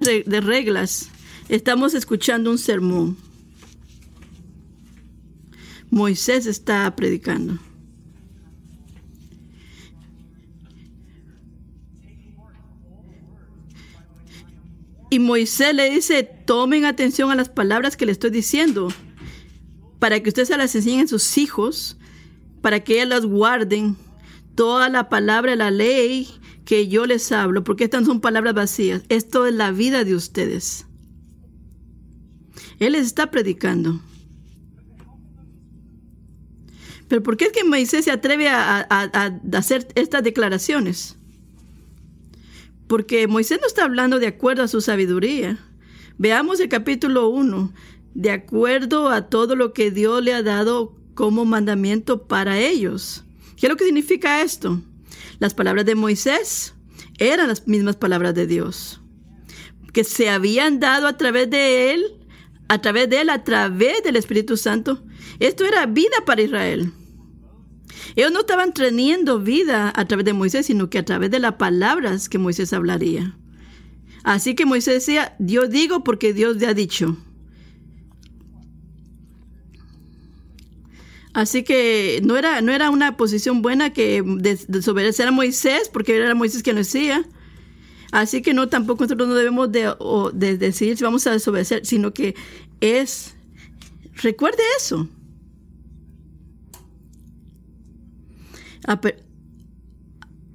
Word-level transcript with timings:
de 0.00 0.40
reglas. 0.40 1.10
Estamos 1.48 1.94
escuchando 1.94 2.50
un 2.50 2.58
sermón. 2.58 3.16
Moisés 5.90 6.46
está 6.46 6.94
predicando. 6.94 7.58
Y 15.08 15.18
Moisés 15.20 15.74
le 15.74 15.88
dice, 15.88 16.24
tomen 16.24 16.84
atención 16.84 17.30
a 17.30 17.36
las 17.36 17.48
palabras 17.48 17.96
que 17.96 18.06
le 18.06 18.12
estoy 18.12 18.30
diciendo, 18.30 18.88
para 19.98 20.20
que 20.20 20.28
ustedes 20.28 20.48
se 20.48 20.56
las 20.56 20.74
enseñen 20.74 21.04
a 21.04 21.08
sus 21.08 21.38
hijos, 21.38 21.96
para 22.60 22.80
que 22.80 22.94
ellas 22.94 23.08
las 23.08 23.24
guarden, 23.24 23.96
toda 24.56 24.88
la 24.88 25.08
palabra 25.08 25.54
la 25.54 25.70
ley 25.70 26.28
que 26.66 26.88
yo 26.88 27.06
les 27.06 27.32
hablo, 27.32 27.64
porque 27.64 27.84
estas 27.84 28.04
son 28.04 28.20
palabras 28.20 28.52
vacías. 28.52 29.02
Esto 29.08 29.46
es 29.46 29.54
la 29.54 29.70
vida 29.70 30.04
de 30.04 30.14
ustedes. 30.14 30.84
Él 32.80 32.92
les 32.92 33.06
está 33.06 33.30
predicando. 33.30 34.00
Pero 37.08 37.22
¿por 37.22 37.36
qué 37.36 37.46
es 37.46 37.52
que 37.52 37.62
Moisés 37.62 38.04
se 38.04 38.10
atreve 38.10 38.48
a, 38.48 38.80
hacer 39.52 39.86
estas 39.94 40.24
declaraciones? 40.24 41.16
Porque 42.88 43.28
Moisés 43.28 43.60
no 43.60 43.68
está 43.68 43.84
hablando 43.84 44.18
de 44.18 44.26
acuerdo 44.26 44.64
a 44.64 44.68
su 44.68 44.80
sabiduría. 44.80 45.58
Veamos 46.18 46.58
el 46.58 46.68
capítulo 46.68 47.28
1, 47.28 47.72
de 48.14 48.30
acuerdo 48.32 49.08
a 49.08 49.28
todo 49.28 49.54
lo 49.54 49.72
que 49.72 49.92
Dios 49.92 50.22
le 50.22 50.34
ha 50.34 50.42
dado 50.42 50.96
como 51.14 51.44
mandamiento 51.44 52.26
para 52.26 52.58
ellos. 52.58 53.24
¿Qué 53.56 53.66
es 53.66 53.70
lo 53.70 53.76
que 53.76 53.84
significa 53.84 54.42
esto? 54.42 54.82
Las 55.38 55.54
palabras 55.54 55.84
de 55.84 55.94
Moisés 55.94 56.74
eran 57.18 57.48
las 57.48 57.66
mismas 57.66 57.96
palabras 57.96 58.34
de 58.34 58.46
Dios, 58.46 59.00
que 59.92 60.04
se 60.04 60.30
habían 60.30 60.80
dado 60.80 61.06
a 61.06 61.16
través 61.16 61.50
de 61.50 61.92
él, 61.92 62.04
a 62.68 62.80
través 62.80 63.08
de 63.08 63.20
él, 63.20 63.30
a 63.30 63.44
través 63.44 64.02
del 64.02 64.16
Espíritu 64.16 64.56
Santo. 64.56 65.04
Esto 65.38 65.64
era 65.64 65.86
vida 65.86 66.16
para 66.24 66.42
Israel. 66.42 66.92
Ellos 68.14 68.32
no 68.32 68.40
estaban 68.40 68.72
teniendo 68.72 69.40
vida 69.40 69.92
a 69.94 70.04
través 70.06 70.24
de 70.24 70.32
Moisés, 70.32 70.66
sino 70.66 70.88
que 70.88 70.98
a 70.98 71.04
través 71.04 71.30
de 71.30 71.38
las 71.38 71.54
palabras 71.54 72.28
que 72.28 72.38
Moisés 72.38 72.72
hablaría. 72.72 73.36
Así 74.24 74.54
que 74.54 74.66
Moisés 74.66 74.94
decía, 74.94 75.36
Dios 75.38 75.70
digo 75.70 76.02
porque 76.02 76.32
Dios 76.32 76.56
le 76.56 76.66
ha 76.66 76.74
dicho. 76.74 77.16
Así 81.36 81.64
que 81.64 82.22
no 82.24 82.38
era, 82.38 82.62
no 82.62 82.72
era 82.72 82.88
una 82.88 83.18
posición 83.18 83.60
buena 83.60 83.92
que 83.92 84.22
desobedecer 84.68 85.28
a 85.28 85.32
Moisés, 85.32 85.90
porque 85.92 86.16
era 86.16 86.34
Moisés 86.34 86.62
quien 86.62 86.76
lo 86.76 86.80
decía. 86.80 87.26
Así 88.10 88.40
que 88.40 88.54
no, 88.54 88.70
tampoco 88.70 89.04
nosotros 89.04 89.28
no 89.28 89.34
debemos 89.34 89.70
de, 89.70 90.56
decidir 90.56 90.96
si 90.96 91.04
vamos 91.04 91.26
a 91.26 91.32
desobedecer, 91.32 91.84
sino 91.84 92.14
que 92.14 92.34
es, 92.80 93.34
recuerde 94.14 94.62
eso. 94.78 95.06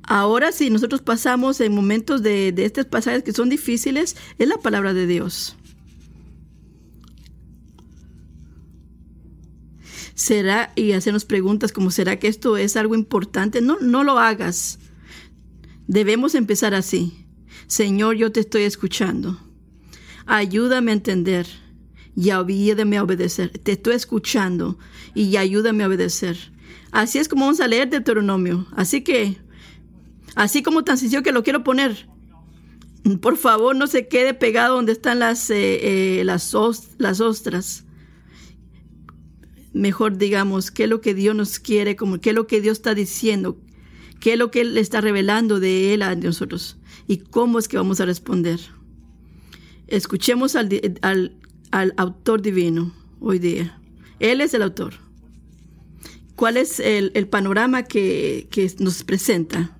Ahora 0.01 0.51
si 0.51 0.71
nosotros 0.71 1.03
pasamos 1.03 1.61
en 1.61 1.75
momentos 1.75 2.23
de, 2.23 2.51
de 2.53 2.65
estos 2.65 2.87
pasajes 2.87 3.21
que 3.21 3.33
son 3.33 3.49
difíciles, 3.49 4.15
es 4.39 4.47
la 4.47 4.57
palabra 4.57 4.95
de 4.95 5.05
Dios. 5.05 5.55
Será 10.13 10.71
y 10.75 10.91
hacernos 10.91 11.25
preguntas 11.25 11.71
como 11.71 11.91
será 11.91 12.19
que 12.19 12.27
esto 12.27 12.57
es 12.57 12.77
algo 12.77 12.95
importante. 12.95 13.61
No, 13.61 13.77
no 13.79 14.03
lo 14.03 14.19
hagas. 14.19 14.79
Debemos 15.87 16.35
empezar 16.35 16.73
así. 16.73 17.25
Señor, 17.67 18.15
yo 18.15 18.31
te 18.31 18.39
estoy 18.39 18.63
escuchando. 18.63 19.39
Ayúdame 20.25 20.91
a 20.91 20.95
entender 20.95 21.47
y 22.15 22.29
ayúdame 22.31 22.97
a 22.97 23.03
obedecer. 23.03 23.49
Te 23.59 23.73
estoy 23.73 23.95
escuchando 23.95 24.77
y 25.13 25.35
ayúdame 25.37 25.83
a 25.83 25.87
obedecer. 25.87 26.37
Así 26.91 27.19
es 27.19 27.27
como 27.27 27.45
vamos 27.45 27.61
a 27.61 27.67
leer 27.67 27.89
Deuteronomio. 27.89 28.67
Así 28.75 29.01
que, 29.01 29.37
así 30.35 30.61
como 30.61 30.83
tan 30.83 30.97
sencillo 30.97 31.23
que 31.23 31.31
lo 31.31 31.43
quiero 31.43 31.63
poner, 31.63 32.07
por 33.21 33.37
favor 33.37 33.75
no 33.75 33.87
se 33.87 34.07
quede 34.07 34.33
pegado 34.33 34.75
donde 34.75 34.91
están 34.91 35.19
las, 35.19 35.49
eh, 35.49 36.19
eh, 36.19 36.23
las, 36.23 36.53
las 36.97 37.21
ostras 37.21 37.85
mejor 39.73 40.17
digamos, 40.17 40.71
qué 40.71 40.83
es 40.83 40.89
lo 40.89 41.01
que 41.01 41.13
Dios 41.13 41.35
nos 41.35 41.59
quiere, 41.59 41.95
como 41.95 42.19
qué 42.19 42.29
es 42.29 42.35
lo 42.35 42.47
que 42.47 42.61
Dios 42.61 42.77
está 42.77 42.93
diciendo, 42.93 43.57
qué 44.19 44.33
es 44.33 44.39
lo 44.39 44.51
que 44.51 44.61
Él 44.61 44.77
está 44.77 45.01
revelando 45.01 45.59
de 45.59 45.93
Él 45.93 46.01
a 46.01 46.15
nosotros 46.15 46.77
y 47.07 47.17
cómo 47.17 47.59
es 47.59 47.67
que 47.67 47.77
vamos 47.77 47.99
a 47.99 48.05
responder. 48.05 48.59
Escuchemos 49.87 50.55
al, 50.55 51.39
al, 51.71 51.93
autor 51.97 52.41
divino 52.41 52.93
hoy 53.19 53.39
día. 53.39 53.77
Él 54.19 54.39
es 54.39 54.53
el 54.53 54.61
autor. 54.61 54.93
¿Cuál 56.35 56.57
es 56.57 56.79
el, 56.79 57.11
el 57.13 57.27
panorama 57.27 57.83
que, 57.83 58.47
que 58.49 58.73
nos 58.79 59.03
presenta? 59.03 59.77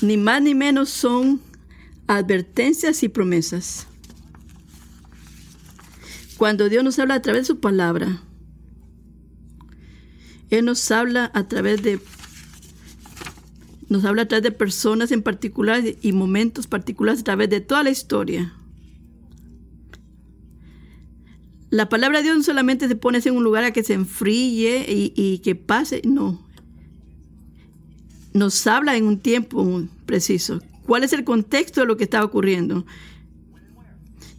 Ni 0.00 0.16
más 0.16 0.42
ni 0.42 0.54
menos 0.54 0.90
son 0.90 1.40
advertencias 2.06 3.02
y 3.02 3.08
promesas. 3.08 3.87
Cuando 6.38 6.68
Dios 6.68 6.84
nos 6.84 6.98
habla 7.00 7.14
a 7.14 7.22
través 7.22 7.42
de 7.42 7.46
su 7.46 7.58
palabra, 7.58 8.22
Él 10.50 10.64
nos 10.64 10.88
habla 10.92 11.32
a 11.34 11.48
través 11.48 11.82
de 11.82 12.00
nos 13.88 14.04
habla 14.04 14.22
a 14.22 14.28
través 14.28 14.44
de 14.44 14.52
personas 14.52 15.10
en 15.10 15.22
particular 15.22 15.82
y 16.00 16.12
momentos 16.12 16.68
particulares 16.68 17.22
a 17.22 17.24
través 17.24 17.50
de 17.50 17.60
toda 17.60 17.82
la 17.82 17.90
historia. 17.90 18.54
La 21.70 21.88
palabra 21.88 22.18
de 22.18 22.24
Dios 22.24 22.36
no 22.36 22.44
solamente 22.44 22.86
se 22.86 22.94
pone 22.94 23.18
en 23.24 23.36
un 23.36 23.42
lugar 23.42 23.64
a 23.64 23.72
que 23.72 23.82
se 23.82 23.94
enfríe 23.94 24.86
y, 24.88 25.12
y 25.16 25.38
que 25.40 25.56
pase, 25.56 26.02
no. 26.04 26.46
Nos 28.32 28.64
habla 28.68 28.96
en 28.96 29.06
un 29.06 29.18
tiempo 29.18 29.82
preciso. 30.06 30.60
¿Cuál 30.86 31.02
es 31.02 31.12
el 31.12 31.24
contexto 31.24 31.80
de 31.80 31.86
lo 31.86 31.96
que 31.96 32.04
estaba 32.04 32.24
ocurriendo? 32.24 32.86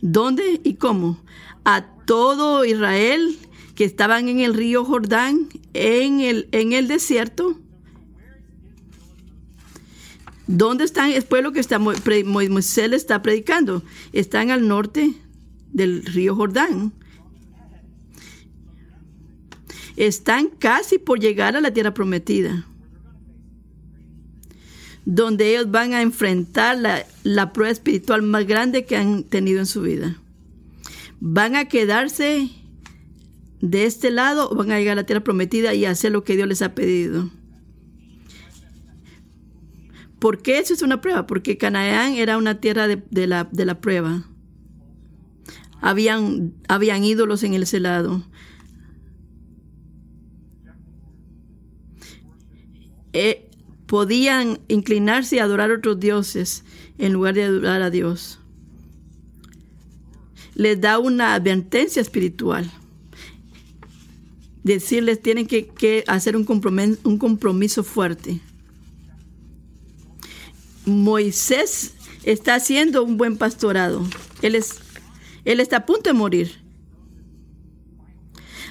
¿Dónde 0.02 0.62
y 0.64 0.76
cómo? 0.76 1.20
A 1.66 1.86
todo 2.06 2.66
Israel 2.66 3.38
que 3.76 3.86
estaban 3.86 4.28
en 4.28 4.42
el 4.42 4.56
río 4.56 4.84
Jordán, 4.84 5.48
en 5.74 6.20
el, 6.20 6.50
en 6.52 6.74
el 6.74 6.88
desierto. 6.88 7.58
¿Dónde 10.48 10.84
están 10.84 11.12
el 11.12 11.24
pueblo 11.24 11.54
que 11.54 11.60
está, 11.60 11.80
Moisés 11.80 12.90
le 12.90 12.96
está 12.96 13.22
predicando? 13.22 13.84
Están 14.12 14.52
al 14.52 14.68
norte 14.68 15.14
del 15.72 16.06
río 16.06 16.36
Jordán. 16.36 16.92
Están 19.96 20.48
casi 20.48 20.98
por 20.98 21.20
llegar 21.20 21.56
a 21.56 21.62
la 21.62 21.72
tierra 21.72 21.94
prometida, 21.94 22.66
donde 25.06 25.52
ellos 25.52 25.72
van 25.72 25.94
a 25.94 26.02
enfrentar 26.02 26.78
la, 26.78 27.06
la 27.24 27.54
prueba 27.54 27.72
espiritual 27.72 28.24
más 28.24 28.46
grande 28.46 28.86
que 28.86 28.98
han 28.98 29.24
tenido 29.24 29.60
en 29.60 29.68
su 29.68 29.84
vida 29.84 30.20
van 31.20 31.56
a 31.56 31.66
quedarse 31.66 32.50
de 33.62 33.86
este 33.86 34.10
lado 34.10 34.50
o 34.50 34.56
van 34.56 34.72
a 34.72 34.80
llegar 34.80 34.94
a 34.94 35.02
la 35.02 35.06
tierra 35.06 35.24
prometida 35.24 35.74
y 35.74 35.86
hacer 35.86 36.12
lo 36.12 36.24
que 36.24 36.36
Dios 36.36 36.48
les 36.48 36.62
ha 36.62 36.74
pedido. 36.74 37.30
¿Por 40.20 40.42
qué 40.42 40.60
eso 40.60 40.74
es 40.74 40.82
una 40.82 41.02
prueba? 41.02 41.28
Porque 41.28 41.58
Canaán 41.58 42.14
era 42.14 42.38
una 42.38 42.60
tierra 42.60 42.88
de, 42.88 43.28
la, 43.28 43.46
de 43.52 43.66
la, 43.66 43.80
prueba. 43.80 44.26
Habían, 45.82 46.54
habían 46.68 47.06
ídolos 47.06 47.44
en 47.44 47.54
ese 47.54 47.80
lado. 47.80 48.24
Eh, 53.14 53.50
podían 53.86 54.60
inclinarse 54.68 55.38
y 55.38 55.40
adorar 55.40 55.72
a 55.72 55.76
otros 55.76 56.00
dioses 56.00 56.66
en 56.98 57.14
lugar 57.14 57.34
de 57.34 57.44
adorar 57.44 57.82
a 57.82 57.90
Dios 57.90 58.39
les 60.60 60.82
da 60.82 61.00
una 61.00 61.36
advertencia 61.36 62.02
espiritual. 62.02 62.70
Decirles 64.62 65.22
tienen 65.22 65.48
que, 65.48 66.04
hacer 66.06 66.36
un 66.36 66.44
compromiso, 66.44 67.00
un 67.06 67.18
compromiso 67.18 67.82
fuerte. 67.82 68.42
Moisés 70.86 71.94
está 72.26 72.56
haciendo 72.56 73.06
un 73.06 73.16
buen 73.16 73.38
pastorado. 73.38 74.06
Él, 74.42 74.54
es, 74.54 74.76
él 75.46 75.62
está 75.62 75.78
a 75.78 75.86
punto 75.86 76.10
de 76.10 76.14
morir. 76.14 76.52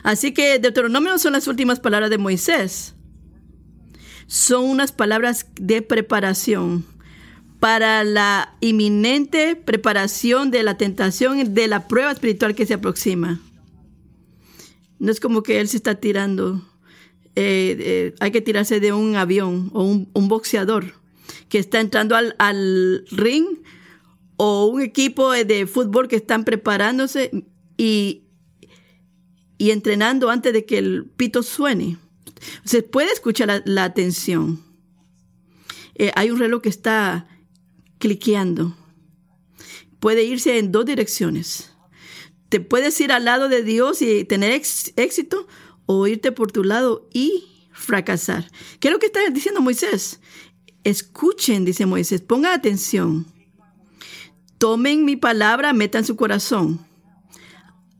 Así 0.02 0.34
que 0.34 0.58
Deuteronomio 0.58 1.12
no 1.12 1.18
son 1.18 1.32
las 1.32 1.48
últimas 1.48 1.80
palabras 1.80 2.10
de 2.10 2.18
Moisés. 2.18 2.96
Son 4.26 4.66
unas 4.66 4.92
palabras 4.92 5.46
de 5.58 5.80
preparación 5.80 6.84
para 7.60 8.04
la 8.04 8.56
inminente 8.60 9.56
preparación 9.56 10.50
de 10.50 10.62
la 10.62 10.76
tentación, 10.76 11.54
de 11.54 11.68
la 11.68 11.88
prueba 11.88 12.12
espiritual 12.12 12.54
que 12.54 12.66
se 12.66 12.74
aproxima. 12.74 13.40
No 14.98 15.10
es 15.10 15.20
como 15.20 15.42
que 15.42 15.60
él 15.60 15.68
se 15.68 15.76
está 15.76 15.96
tirando, 15.96 16.62
eh, 17.34 17.76
eh, 17.78 18.14
hay 18.20 18.30
que 18.30 18.40
tirarse 18.40 18.80
de 18.80 18.92
un 18.92 19.16
avión 19.16 19.70
o 19.72 19.82
un, 19.84 20.28
boxeador 20.28 20.94
que 21.48 21.58
está 21.58 21.80
entrando 21.80 22.16
al, 22.16 23.04
ring 23.10 23.46
o 24.36 24.66
un 24.66 24.82
equipo 24.82 25.32
de 25.32 25.66
fútbol 25.66 26.08
que 26.08 26.16
están 26.16 26.44
preparándose 26.44 27.44
y, 27.76 28.24
y 29.56 29.72
entrenando 29.72 30.30
antes 30.30 30.52
de 30.52 30.64
que 30.64 30.78
el 30.78 31.06
pito 31.16 31.42
suene. 31.42 31.98
Se 32.64 32.82
puede 32.82 33.12
escuchar 33.12 33.62
la, 33.64 33.84
atención. 33.84 34.62
Eh, 35.96 36.12
hay 36.14 36.30
un 36.30 36.38
reloj 36.38 36.62
que 36.62 36.68
está 36.68 37.26
cliqueando. 37.98 38.76
Puede 40.00 40.24
irse 40.24 40.58
en 40.58 40.72
dos 40.72 40.86
direcciones. 40.86 41.72
Te 42.48 42.60
puedes 42.60 42.98
ir 43.00 43.12
al 43.12 43.24
lado 43.24 43.48
de 43.48 43.62
Dios 43.62 44.00
y 44.00 44.24
tener 44.24 44.52
éxito 44.52 45.46
o 45.86 46.06
irte 46.06 46.32
por 46.32 46.52
tu 46.52 46.64
lado 46.64 47.08
y 47.12 47.44
fracasar. 47.72 48.50
¿Qué 48.80 48.88
es 48.88 48.92
lo 48.92 48.98
que 48.98 49.06
está 49.06 49.20
diciendo 49.30 49.60
Moisés? 49.60 50.20
Escuchen, 50.84 51.64
dice 51.64 51.86
Moisés, 51.86 52.20
pongan 52.20 52.52
atención. 52.52 53.26
Tomen 54.58 55.04
mi 55.04 55.16
palabra, 55.16 55.72
metan 55.72 56.04
su 56.04 56.16
corazón. 56.16 56.86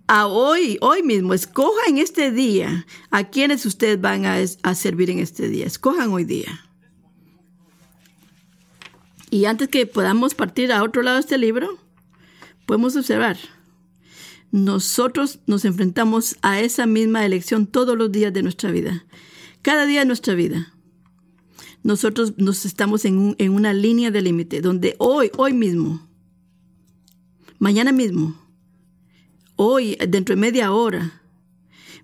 A 0.07 0.27
hoy, 0.27 0.79
hoy 0.81 1.03
mismo, 1.03 1.35
escojan 1.35 1.99
este 1.99 2.31
día 2.31 2.87
a 3.11 3.25
quienes 3.25 3.67
ustedes 3.67 4.01
van 4.01 4.25
a, 4.25 4.39
a 4.63 4.75
servir 4.75 5.11
en 5.11 5.19
este 5.19 5.49
día. 5.49 5.67
Escojan 5.67 6.11
hoy 6.11 6.25
día. 6.25 6.68
Y 9.31 9.45
antes 9.45 9.69
que 9.69 9.87
podamos 9.87 10.35
partir 10.35 10.73
a 10.73 10.83
otro 10.83 11.03
lado 11.03 11.17
de 11.17 11.21
este 11.21 11.39
libro, 11.39 11.79
podemos 12.67 12.97
observar, 12.97 13.37
nosotros 14.51 15.41
nos 15.47 15.65
enfrentamos 15.65 16.37
a 16.41 16.61
esa 16.61 16.87
misma 16.87 17.27
elección 17.27 17.67
todos 17.67 17.97
los 17.99 18.11
días 18.11 18.33
de 18.33 18.43
nuestra 18.43 18.71
vida, 18.71 19.05
cada 19.63 19.85
día 19.85 20.01
de 20.01 20.07
nuestra 20.07 20.35
vida. 20.35 20.73
Nosotros 21.83 22.35
nos 22.39 22.65
estamos 22.65 23.05
en, 23.05 23.37
en 23.39 23.53
una 23.53 23.73
línea 23.73 24.11
de 24.11 24.23
límite 24.23 24.61
donde 24.61 24.97
hoy, 24.99 25.31
hoy 25.37 25.53
mismo, 25.53 26.09
mañana 27.59 27.93
mismo, 27.93 28.35
hoy, 29.57 29.97
dentro 30.09 30.35
de 30.35 30.41
media 30.41 30.73
hora, 30.73 31.23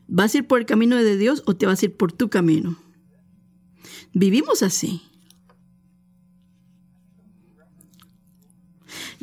¿vas 0.07 0.35
a 0.35 0.39
ir 0.39 0.47
por 0.47 0.61
el 0.61 0.67
camino 0.67 0.97
de 0.97 1.17
Dios 1.17 1.43
o 1.47 1.57
te 1.57 1.67
vas 1.67 1.83
a 1.83 1.87
ir 1.87 1.97
por 1.97 2.13
tu 2.13 2.29
camino? 2.29 2.77
Vivimos 4.13 4.63
así. 4.63 5.03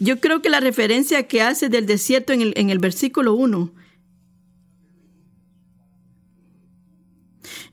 Yo 0.01 0.19
creo 0.19 0.41
que 0.41 0.49
la 0.49 0.59
referencia 0.59 1.27
que 1.27 1.43
hace 1.43 1.69
del 1.69 1.85
desierto 1.85 2.33
en 2.33 2.41
el, 2.41 2.53
en 2.57 2.71
el 2.71 2.79
versículo 2.79 3.35
1, 3.35 3.71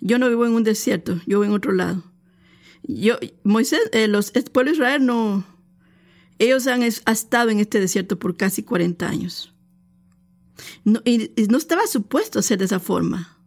yo 0.03 0.19
no 0.19 0.29
vivo 0.29 0.45
en 0.45 0.53
un 0.53 0.63
desierto, 0.63 1.15
yo 1.27 1.41
vivo 1.41 1.45
en 1.45 1.53
otro 1.53 1.73
lado. 1.73 2.05
Yo, 2.83 3.17
Moisés, 3.45 3.81
eh, 3.93 4.09
los, 4.09 4.31
el 4.35 4.45
pueblo 4.45 4.73
de 4.73 4.77
Israel 4.77 5.07
no, 5.07 5.47
ellos 6.39 6.67
han, 6.67 6.83
estado 6.83 7.49
en 7.49 7.61
este 7.61 7.81
desierto 7.81 8.19
por 8.19 8.37
casi 8.37 8.63
40 8.63 9.09
años. 9.09 9.55
No, 10.85 11.01
y, 11.07 11.31
no 11.49 11.57
estaba 11.57 11.87
supuesto 11.87 12.43
ser 12.43 12.59
de 12.59 12.67
esa 12.67 12.79
forma. 12.79 13.39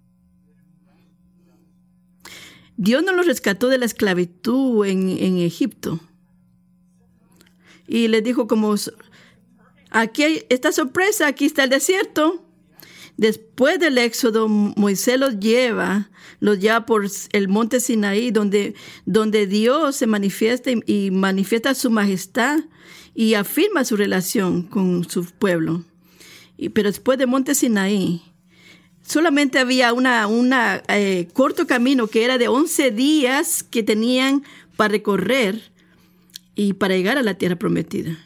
Dios 2.77 3.04
no 3.04 3.13
los 3.13 3.27
rescató 3.27 3.68
de 3.68 3.77
la 3.77 3.86
esclavitud 3.86 4.88
en, 4.88 5.07
en 5.07 5.38
Egipto 5.38 6.00
y 7.91 8.07
les 8.07 8.23
dijo 8.23 8.47
como, 8.47 8.73
aquí 9.89 10.23
hay 10.23 10.45
esta 10.47 10.71
sorpresa, 10.71 11.27
aquí 11.27 11.45
está 11.45 11.65
el 11.65 11.69
desierto. 11.69 12.41
Después 13.17 13.79
del 13.79 13.97
éxodo, 13.97 14.47
Moisés 14.47 15.19
los 15.19 15.41
lleva, 15.41 16.09
los 16.39 16.57
lleva 16.57 16.85
por 16.85 17.05
el 17.33 17.49
monte 17.49 17.81
Sinaí, 17.81 18.31
donde, 18.31 18.75
donde 19.05 19.45
Dios 19.45 19.97
se 19.97 20.07
manifiesta 20.07 20.71
y, 20.85 21.11
manifiesta 21.11 21.75
su 21.75 21.91
majestad 21.91 22.59
y 23.13 23.33
afirma 23.33 23.83
su 23.83 23.97
relación 23.97 24.63
con 24.63 25.07
su 25.09 25.25
pueblo. 25.25 25.83
Y, 26.57 26.69
pero 26.69 26.89
después 26.89 27.17
del 27.17 27.27
monte 27.27 27.55
Sinaí, 27.55 28.21
solamente 29.05 29.59
había 29.59 29.91
una, 29.91 30.27
una 30.27 30.81
eh, 30.88 31.27
corto 31.33 31.67
camino 31.67 32.07
que 32.07 32.23
era 32.23 32.38
de 32.38 32.47
11 32.47 32.91
días 32.91 33.63
que 33.63 33.83
tenían 33.83 34.45
para 34.77 34.93
recorrer 34.93 35.71
y 36.56 36.74
para 36.74 36.95
llegar 36.95 37.18
a 37.18 37.24
la 37.24 37.36
tierra 37.36 37.56
prometida, 37.56 38.18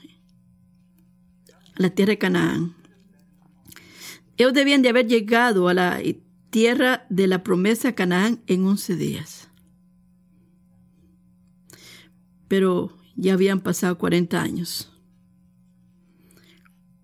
la 1.75 1.89
tierra 1.89 2.11
de 2.11 2.17
Canaán. 2.17 2.75
Ellos 4.37 4.53
debían 4.53 4.81
de 4.81 4.89
haber 4.89 5.07
llegado 5.07 5.67
a 5.67 5.73
la 5.73 6.01
tierra 6.49 7.05
de 7.09 7.27
la 7.27 7.43
promesa 7.43 7.95
Canaán 7.95 8.41
en 8.47 8.65
11 8.65 8.95
días. 8.95 9.49
Pero 12.47 12.97
ya 13.15 13.33
habían 13.33 13.61
pasado 13.61 13.97
40 13.97 14.41
años. 14.41 14.91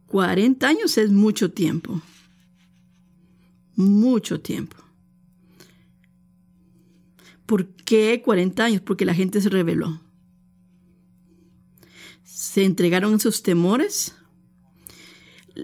40 0.07 0.68
años 0.68 0.97
es 0.97 1.09
mucho 1.09 1.51
tiempo. 1.51 2.01
Mucho 3.75 4.41
tiempo. 4.41 4.77
¿Por 7.45 7.68
qué 7.75 8.21
40 8.23 8.63
años? 8.63 8.81
Porque 8.81 9.06
la 9.06 9.13
gente 9.13 9.41
se 9.41 9.50
rebeló 9.50 10.01
se 12.51 12.65
entregaron 12.65 13.18
sus 13.21 13.44
temores, 13.44 14.13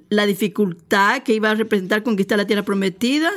la 0.08 0.26
dificultad 0.26 1.22
que 1.24 1.34
iba 1.34 1.50
a 1.52 1.56
representar 1.56 2.02
conquistar 2.02 2.38
la 2.38 2.48
tierra 2.48 2.64
prometida, 2.64 3.30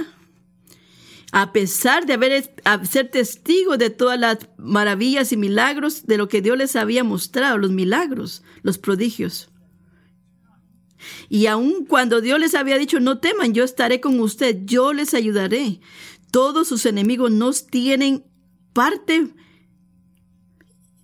a 1.32 1.52
pesar 1.52 2.06
de 2.06 2.12
haber 2.12 2.54
ser 2.88 3.10
testigos 3.10 3.76
de 3.76 3.90
todas 3.90 4.20
las 4.20 4.38
maravillas 4.56 5.32
y 5.32 5.36
milagros 5.36 6.06
de 6.06 6.16
lo 6.16 6.28
que 6.28 6.42
Dios 6.42 6.56
les 6.58 6.76
había 6.76 7.02
mostrado, 7.02 7.58
los 7.58 7.72
milagros, 7.72 8.44
los 8.62 8.78
prodigios. 8.78 9.48
Y 11.28 11.46
aun 11.46 11.86
cuando 11.86 12.20
Dios 12.20 12.38
les 12.38 12.54
había 12.54 12.78
dicho, 12.78 13.00
no 13.00 13.18
teman, 13.18 13.52
yo 13.52 13.64
estaré 13.64 14.00
con 14.00 14.20
usted, 14.20 14.60
yo 14.64 14.92
les 14.92 15.12
ayudaré. 15.12 15.80
Todos 16.30 16.68
sus 16.68 16.86
enemigos 16.86 17.32
nos 17.32 17.66
tienen 17.66 18.24
parte. 18.72 19.34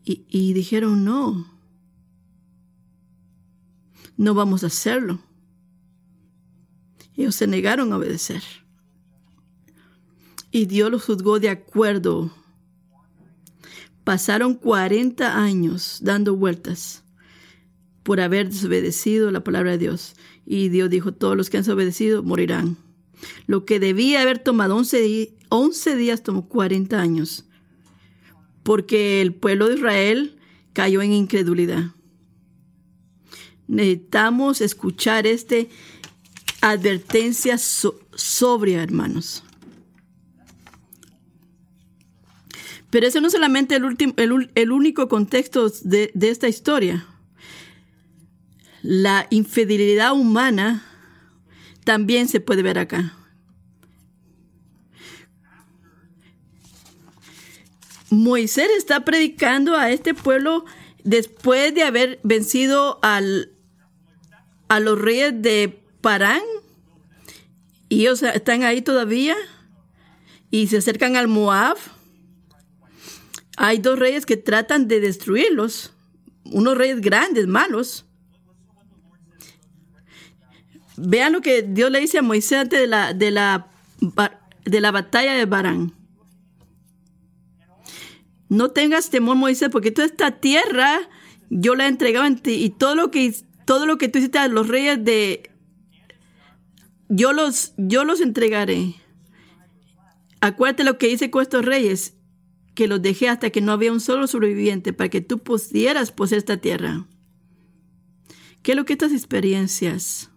Y 0.04 0.52
dijeron, 0.52 1.04
no, 1.04 1.55
no 4.16 4.34
vamos 4.34 4.64
a 4.64 4.68
hacerlo. 4.68 5.18
Ellos 7.16 7.34
se 7.34 7.46
negaron 7.46 7.92
a 7.92 7.96
obedecer. 7.96 8.42
Y 10.50 10.66
Dios 10.66 10.90
los 10.90 11.04
juzgó 11.04 11.40
de 11.40 11.50
acuerdo. 11.50 12.30
Pasaron 14.04 14.54
40 14.54 15.36
años 15.36 15.98
dando 16.02 16.36
vueltas 16.36 17.04
por 18.02 18.20
haber 18.20 18.50
desobedecido 18.50 19.30
la 19.30 19.42
palabra 19.42 19.72
de 19.72 19.78
Dios. 19.78 20.14
Y 20.44 20.68
Dios 20.68 20.88
dijo, 20.90 21.12
todos 21.12 21.36
los 21.36 21.50
que 21.50 21.56
han 21.56 21.64
desobedecido 21.64 22.22
morirán. 22.22 22.76
Lo 23.46 23.64
que 23.64 23.80
debía 23.80 24.22
haber 24.22 24.38
tomado 24.38 24.76
11, 24.76 25.36
11 25.48 25.96
días 25.96 26.22
tomó 26.22 26.48
40 26.48 27.00
años. 27.00 27.46
Porque 28.62 29.20
el 29.20 29.34
pueblo 29.34 29.68
de 29.68 29.74
Israel 29.74 30.38
cayó 30.72 31.02
en 31.02 31.12
incredulidad. 31.12 31.95
Necesitamos 33.68 34.60
escuchar 34.60 35.26
este 35.26 35.68
advertencia 36.60 37.58
sobria, 37.58 38.82
hermanos. 38.82 39.42
Pero 42.90 43.06
ese 43.06 43.20
no 43.20 43.26
es 43.26 43.32
solamente 43.32 43.76
el, 43.76 44.50
el, 44.54 44.72
único 44.72 45.08
contexto 45.08 45.68
de 45.82 46.12
esta 46.20 46.48
historia. 46.48 47.06
La 48.82 49.26
infidelidad 49.30 50.12
humana 50.12 50.84
también 51.84 52.28
se 52.28 52.40
puede 52.40 52.62
ver 52.62 52.78
acá. 52.78 53.16
Moisés 58.10 58.70
está 58.76 59.04
predicando 59.04 59.76
a 59.76 59.90
este 59.90 60.14
pueblo 60.14 60.64
después 61.02 61.74
de 61.74 61.82
haber 61.82 62.20
vencido 62.22 62.98
al, 63.02 63.55
a 64.68 64.80
los 64.80 64.98
reyes 64.98 65.32
de 65.42 65.82
Parán 66.00 66.42
y 67.88 68.02
ellos 68.02 68.22
están 68.22 68.62
ahí 68.62 68.82
todavía 68.82 69.36
y 70.50 70.66
se 70.66 70.78
acercan 70.78 71.16
al 71.16 71.28
Moab. 71.28 71.76
Hay 73.56 73.78
dos 73.78 73.98
reyes 73.98 74.26
que 74.26 74.36
tratan 74.36 74.88
de 74.88 75.00
destruirlos, 75.00 75.92
unos 76.44 76.76
reyes 76.76 77.00
grandes, 77.00 77.46
malos. 77.46 78.04
Vean 80.96 81.32
lo 81.32 81.40
que 81.40 81.62
Dios 81.62 81.90
le 81.90 82.00
dice 82.00 82.18
a 82.18 82.22
Moisés 82.22 82.58
antes 82.58 82.80
de 82.80 82.86
la, 82.86 83.12
de 83.12 83.30
la, 83.30 83.68
de 84.64 84.80
la 84.80 84.90
batalla 84.90 85.34
de 85.34 85.44
Barán. 85.44 85.92
No 88.48 88.70
tengas 88.70 89.10
temor, 89.10 89.36
Moisés, 89.36 89.68
porque 89.70 89.90
toda 89.90 90.06
esta 90.06 90.30
tierra 90.30 91.00
yo 91.50 91.74
la 91.74 91.84
he 91.84 91.88
entregado 91.88 92.26
en 92.26 92.38
ti 92.38 92.64
y 92.64 92.70
todo 92.70 92.94
lo 92.94 93.10
que 93.10 93.34
todo 93.66 93.84
lo 93.84 93.98
que 93.98 94.08
tú 94.08 94.18
hiciste 94.18 94.38
a 94.38 94.48
los 94.48 94.68
reyes 94.68 95.04
de 95.04 95.50
yo 97.08 97.34
los 97.34 97.74
yo 97.76 98.04
los 98.04 98.22
entregaré. 98.22 98.94
Acuérdate 100.40 100.84
lo 100.84 100.96
que 100.96 101.10
hice 101.10 101.30
con 101.30 101.42
estos 101.42 101.64
reyes. 101.64 102.14
que 102.74 102.88
los 102.88 103.00
dejé 103.00 103.30
hasta 103.30 103.48
que 103.48 103.62
no 103.62 103.72
había 103.72 103.90
un 103.90 104.00
solo 104.00 104.26
sobreviviente 104.26 104.92
para 104.92 105.08
que 105.08 105.22
tú 105.22 105.38
pudieras 105.38 106.12
poseer 106.12 106.40
esta 106.40 106.58
tierra. 106.58 107.06
¿Qué 108.62 108.72
es 108.72 108.76
lo 108.76 108.84
que 108.84 108.92
estas 108.92 109.12
experiencias? 109.12 110.30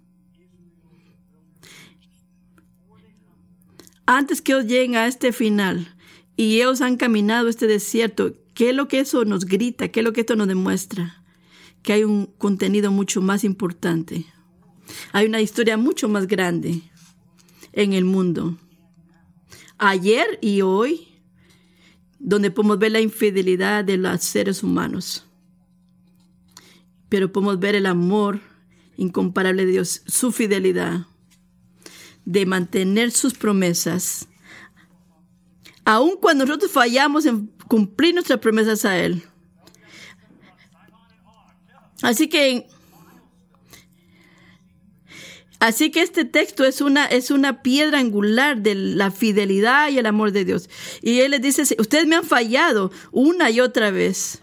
Antes 4.05 4.41
que 4.41 4.53
ellos 4.53 4.67
lleguen 4.67 4.95
a 4.95 5.05
este 5.05 5.33
final 5.33 5.93
y 6.37 6.61
ellos 6.61 6.79
han 6.79 6.95
caminado 6.95 7.49
este 7.49 7.67
desierto, 7.67 8.33
¿qué 8.53 8.69
es 8.69 8.75
lo 8.75 8.87
que 8.87 9.01
eso 9.01 9.25
nos 9.25 9.43
grita? 9.43 9.89
¿Qué 9.89 9.99
es 9.99 10.05
lo 10.05 10.13
que 10.13 10.21
esto 10.21 10.37
nos 10.37 10.47
demuestra? 10.47 11.18
Que 11.89 11.93
hay 11.93 12.03
un 12.03 12.27
contenido 12.37 12.91
mucho 12.91 13.19
más 13.19 13.43
importante. 13.43 14.27
Hay 15.11 15.25
una 15.25 15.41
historia 15.41 15.75
mucho 15.75 16.07
más 16.07 16.27
grande 16.27 16.83
en 17.73 17.93
el 17.93 18.05
mundo. 18.05 18.59
Ayer 19.79 20.37
y 20.39 20.61
hoy 20.61 21.07
donde 22.19 22.51
podemos 22.51 22.77
ver 22.77 22.91
la 22.91 23.01
infidelidad 23.01 23.83
de 23.83 23.97
los 23.97 24.23
seres 24.23 24.61
humanos. 24.61 25.25
Pero 27.09 27.31
podemos 27.31 27.57
ver 27.57 27.73
el 27.73 27.87
amor 27.87 28.39
incomparable 28.95 29.65
de 29.65 29.71
Dios, 29.71 30.03
su 30.05 30.31
fidelidad, 30.31 31.07
de 32.23 32.45
mantener 32.45 33.09
sus 33.09 33.33
promesas. 33.33 34.27
Aun 35.85 36.17
cuando 36.21 36.45
nosotros 36.45 36.71
fallamos 36.71 37.25
en 37.25 37.47
cumplir 37.67 38.13
nuestras 38.13 38.37
promesas 38.37 38.85
a 38.85 38.95
Él. 38.99 39.23
Así 42.01 42.29
que 42.29 42.67
Así 45.59 45.91
que 45.91 46.01
este 46.01 46.23
texto 46.23 46.63
es 46.63 46.79
una, 46.79 47.05
es 47.05 47.31
una 47.31 47.61
piedra 47.61 47.99
angular 47.99 48.61
de 48.61 48.75
la 48.75 49.11
fidelidad 49.11 49.89
y 49.89 49.97
el 49.97 50.05
amor 50.05 50.31
de 50.31 50.45
Dios. 50.45 50.69
Y 51.01 51.19
Él 51.19 51.31
les 51.31 51.41
dice, 51.41 51.75
ustedes 51.77 52.07
me 52.07 52.15
han 52.15 52.23
fallado 52.23 52.91
una 53.11 53.51
y 53.51 53.59
otra 53.59 53.91
vez. 53.91 54.41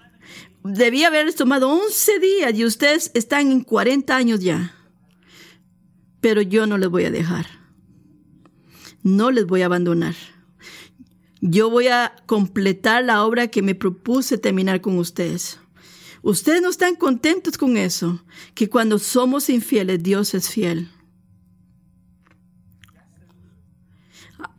Debía 0.62 1.06
haberles 1.06 1.36
tomado 1.36 1.70
11 1.70 2.18
días 2.18 2.54
y 2.54 2.66
ustedes 2.66 3.10
están 3.14 3.50
en 3.50 3.62
40 3.62 4.14
años 4.14 4.40
ya. 4.40 4.74
Pero 6.20 6.42
yo 6.42 6.66
no 6.66 6.76
les 6.76 6.90
voy 6.90 7.04
a 7.04 7.10
dejar. 7.10 7.46
No 9.02 9.30
les 9.30 9.46
voy 9.46 9.62
a 9.62 9.66
abandonar. 9.66 10.14
Yo 11.40 11.70
voy 11.70 11.88
a 11.88 12.14
completar 12.26 13.04
la 13.04 13.24
obra 13.24 13.48
que 13.48 13.62
me 13.62 13.74
propuse 13.74 14.36
terminar 14.36 14.82
con 14.82 14.98
ustedes. 14.98 15.60
Ustedes 16.26 16.60
no 16.60 16.70
están 16.70 16.96
contentos 16.96 17.56
con 17.56 17.76
eso, 17.76 18.20
que 18.52 18.68
cuando 18.68 18.98
somos 18.98 19.48
infieles 19.48 20.02
Dios 20.02 20.34
es 20.34 20.50
fiel. 20.50 20.90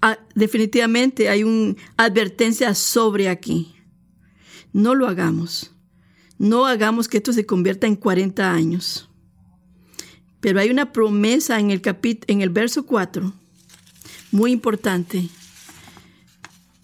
Ah, 0.01 0.17
definitivamente 0.33 1.27
hay 1.27 1.43
una 1.43 1.75
advertencia 1.97 2.73
sobre 2.73 3.27
aquí. 3.27 3.75
No 4.71 4.95
lo 4.95 5.09
hagamos. 5.09 5.75
No 6.37 6.67
hagamos 6.67 7.09
que 7.09 7.17
esto 7.17 7.33
se 7.33 7.45
convierta 7.45 7.85
en 7.85 7.97
40 7.97 8.49
años. 8.49 9.09
Pero 10.39 10.61
hay 10.61 10.69
una 10.69 10.93
promesa 10.93 11.59
en 11.59 11.71
el, 11.71 11.81
en 12.27 12.41
el 12.41 12.49
verso 12.49 12.85
4, 12.85 13.33
muy 14.31 14.53
importante. 14.53 15.27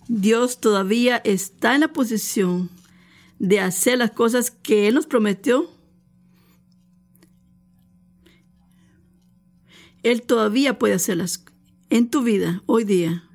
Dios 0.10 0.60
todavía 0.60 1.22
está 1.24 1.74
en 1.74 1.80
la 1.80 1.94
posición 1.94 2.70
de 3.40 3.60
hacer 3.60 3.98
las 3.98 4.12
cosas 4.12 4.52
que 4.52 4.88
Él 4.88 4.96
nos 4.96 5.08
prometió. 5.08 5.70
Él 10.04 10.22
todavía 10.22 10.78
puede 10.80 10.94
hacerlas 10.94 11.46
en 11.90 12.10
tu 12.10 12.24
vida 12.24 12.62
hoy 12.66 12.84
día 12.84 13.30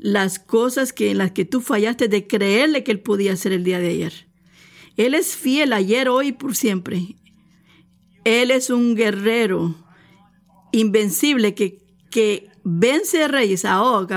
las 0.00 0.38
cosas 0.38 0.94
que 0.94 1.10
en 1.10 1.18
las 1.18 1.32
que 1.32 1.44
tú 1.44 1.60
fallaste 1.60 2.08
de 2.08 2.26
creerle 2.26 2.82
que 2.82 2.90
él 2.90 3.00
podía 3.00 3.34
hacer 3.34 3.52
el 3.52 3.64
día 3.64 3.78
de 3.78 3.88
ayer. 3.88 4.28
Él 4.96 5.14
es 5.14 5.36
fiel 5.36 5.74
ayer, 5.74 6.08
hoy 6.08 6.28
y 6.28 6.32
por 6.32 6.56
siempre. 6.56 7.16
Él 8.24 8.50
es 8.50 8.70
un 8.70 8.94
guerrero 8.94 9.74
invencible 10.72 11.54
que, 11.54 11.82
que 12.10 12.48
vence 12.64 13.22
a 13.22 13.28
reyes, 13.28 13.66
a 13.66 13.82
Og, 13.82 14.10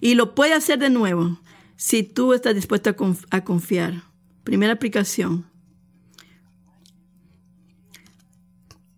y 0.00 0.14
lo 0.14 0.34
puede 0.34 0.52
hacer 0.52 0.78
de 0.78 0.90
nuevo 0.90 1.40
si 1.82 2.04
tú 2.04 2.32
estás 2.32 2.54
dispuesto 2.54 2.94
a, 3.30 3.44
confiar. 3.44 4.04
Primera 4.44 4.72
aplicación. 4.72 5.50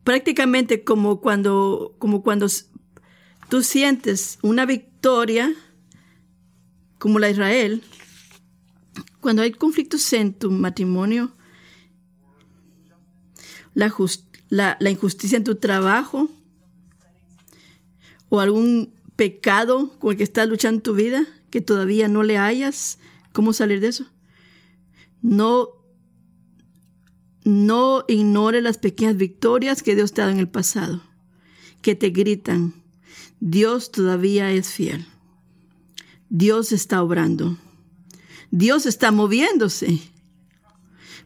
Prácticamente 0.05 0.85
como 0.85 1.23
cuando, 1.23 1.97
como 1.99 2.23
cuando 2.23 2.47
tú 3.49 3.63
sientes 3.63 4.39
una 4.43 4.67
victoria 4.67 5.55
como 6.99 7.19
la 7.19 7.31
Israel, 7.31 7.83
cuando 9.23 9.41
hay 9.41 9.53
conflictos 9.53 10.13
en 10.13 10.35
tu 10.35 10.51
matrimonio, 10.51 11.35
la, 13.73 13.91
la, 14.79 14.91
injusticia 14.91 15.39
en 15.39 15.45
tu 15.45 15.55
trabajo 15.55 16.29
o 18.29 18.41
algún 18.41 18.93
pecado 19.17 19.99
con 19.99 20.11
el 20.11 20.19
que 20.19 20.25
estás 20.25 20.47
luchando 20.47 20.81
en 20.81 20.83
tu 20.83 20.95
vida 20.95 21.27
que 21.55 21.61
todavía 21.61 22.09
no 22.09 22.25
le 22.25 22.37
hayas, 22.37 22.99
¿cómo 23.31 23.53
salir 23.53 23.79
de 23.79 23.87
eso? 23.87 24.07
No, 25.23 25.69
no 27.45 28.05
ignore 28.09 28.61
las 28.61 28.77
pequeñas 28.77 29.17
victorias 29.17 29.85
que 29.85 29.95
Dios 29.95 30.13
te 30.13 30.21
ha 30.21 30.25
dado 30.25 30.35
en 30.35 30.41
el 30.41 30.49
pasado, 30.49 31.01
que 31.81 31.95
te 31.95 32.11
gritan, 32.11 32.75
Dios 33.39 33.93
todavía 33.93 34.51
es 34.51 34.73
fiel. 34.73 35.07
Dios 36.29 36.73
está 36.73 37.01
obrando. 37.01 37.57
Dios 38.51 38.85
está 38.85 39.13
moviéndose. 39.13 40.01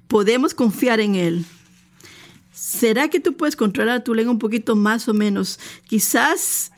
Podemos 0.08 0.52
confiar 0.52 1.00
en 1.00 1.14
Él. 1.14 1.46
¿Será 2.52 3.08
que 3.08 3.18
tú 3.18 3.34
puedes 3.34 3.56
controlar 3.56 4.04
tu 4.04 4.14
lengua 4.14 4.32
un 4.32 4.38
poquito 4.38 4.76
más 4.76 5.08
o 5.08 5.14
menos? 5.14 5.58
Quizás 5.86 6.70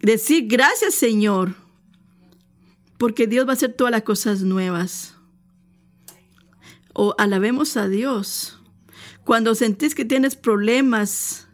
decir 0.00 0.48
gracias 0.48 0.96
Señor, 0.96 1.54
porque 2.98 3.26
Dios 3.26 3.46
va 3.46 3.50
a 3.50 3.54
hacer 3.54 3.72
todas 3.72 3.90
las 3.90 4.02
cosas 4.02 4.42
nuevas. 4.42 5.14
O 6.92 7.14
alabemos 7.18 7.76
a 7.76 7.88
Dios. 7.88 8.58
Cuando 9.24 9.54
sentís 9.54 9.94
que 9.94 10.04
tienes 10.04 10.36
problemas, 10.36 11.46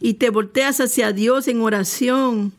y 0.00 0.14
te 0.14 0.30
volteas 0.30 0.80
hacia 0.80 1.12
Dios 1.12 1.48
en 1.48 1.60
oración 1.60 2.52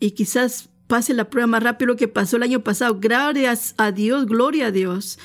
y 0.00 0.12
quizás 0.12 0.68
pase 0.86 1.14
la 1.14 1.30
prueba 1.30 1.46
más 1.46 1.62
rápido 1.62 1.96
que 1.96 2.08
pasó 2.08 2.36
el 2.36 2.42
año 2.42 2.62
pasado. 2.62 2.98
Gracias 3.00 3.74
a 3.78 3.92
Dios, 3.92 4.26
gloria 4.26 4.66
a 4.66 4.70
Dios, 4.70 5.18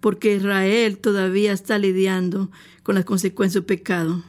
porque 0.00 0.36
Israel 0.36 0.98
todavía 0.98 1.52
está 1.52 1.78
lidiando 1.78 2.50
con 2.82 2.94
las 2.94 3.04
consecuencias 3.04 3.54
del 3.54 3.64
pecado, 3.64 4.24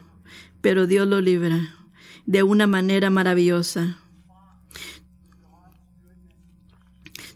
pero 0.62 0.88
Dios 0.88 1.08
lo 1.08 1.22
libra 1.22 1.75
de 2.25 2.43
una 2.43 2.67
manera 2.67 3.10
maravillosa. 3.10 3.98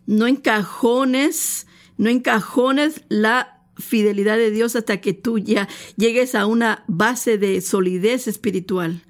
No 0.05 0.27
encajones, 0.27 1.67
no 1.97 2.09
encajones 2.09 3.03
la 3.09 3.63
fidelidad 3.77 4.37
de 4.37 4.51
Dios 4.51 4.75
hasta 4.75 5.01
que 5.01 5.13
tú 5.13 5.39
ya 5.39 5.67
llegues 5.97 6.35
a 6.35 6.45
una 6.45 6.83
base 6.87 7.37
de 7.37 7.61
solidez 7.61 8.27
espiritual. 8.27 9.03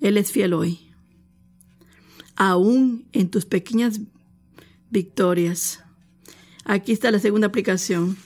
Él 0.00 0.18
es 0.18 0.30
fiel 0.30 0.52
hoy. 0.52 0.90
Aún 2.36 3.08
en 3.12 3.30
tus 3.30 3.46
pequeñas 3.46 4.00
victorias. 4.90 5.82
Aquí 6.64 6.92
está 6.92 7.10
la 7.10 7.18
segunda 7.18 7.46
aplicación. 7.46 8.16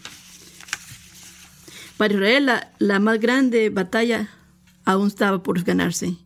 Para 1.96 2.14
Israel 2.14 2.46
la, 2.46 2.72
la 2.78 3.00
más 3.00 3.18
grande 3.20 3.70
batalla 3.70 4.30
aún 4.84 5.08
estaba 5.08 5.42
por 5.42 5.62
ganarse. 5.62 6.16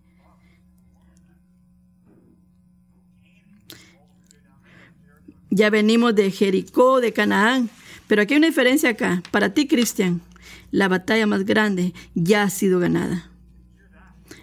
Ya 5.55 5.69
venimos 5.69 6.15
de 6.15 6.31
Jericó, 6.31 7.03
de 7.03 7.13
Canaán, 7.13 7.69
pero 8.07 8.23
aquí 8.23 8.33
hay 8.33 8.39
una 8.39 8.47
diferencia 8.47 8.89
acá. 8.89 9.23
Para 9.31 9.53
ti, 9.53 9.69
Cristian, 9.69 10.23
la 10.71 10.89
batalla 10.89 11.27
más 11.27 11.45
grande 11.45 11.93
ya 12.15 12.45
ha 12.45 12.49
sido 12.49 12.81
ganada. 12.81 13.31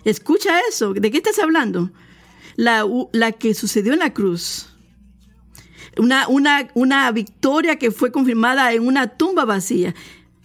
Escucha 0.06 0.60
eso. 0.70 0.94
¿De 0.94 1.10
qué 1.10 1.18
estás 1.18 1.39
hablando? 1.39 1.89
La, 2.58 2.86
la 3.12 3.32
que 3.32 3.56
sucedió 3.56 3.94
en 3.94 4.00
la 4.00 4.13
cruz. 4.13 4.70
Una, 5.98 6.28
una, 6.28 6.70
una 6.75 7.12
victoria 7.12 7.78
que 7.80 7.89
fue 7.89 8.12
confirmada 8.12 8.72
en 8.74 8.86
una 8.86 9.08
tumba 9.08 9.46
vacía, 9.46 9.96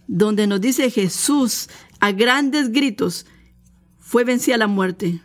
donde 0.07 0.47
nos 0.47 0.63
dice 0.63 0.91
Jesús 0.91 1.69
a 2.01 2.13
grandes 2.13 2.73
gritos, 2.73 3.27
fue 3.99 4.25
vencida 4.25 4.57
la 4.57 4.67
muerte. 4.67 5.21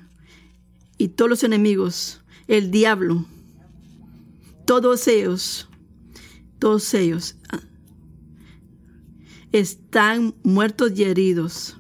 Y 0.98 1.08
todos 1.08 1.30
los 1.30 1.44
enemigos, 1.46 2.22
el 2.50 2.72
diablo, 2.72 3.26
todos 4.70 5.08
ellos, 5.08 5.68
todos 6.60 6.94
ellos 6.94 7.36
están 9.52 10.36
muertos 10.44 10.92
y 10.96 11.06
heridos, 11.06 11.76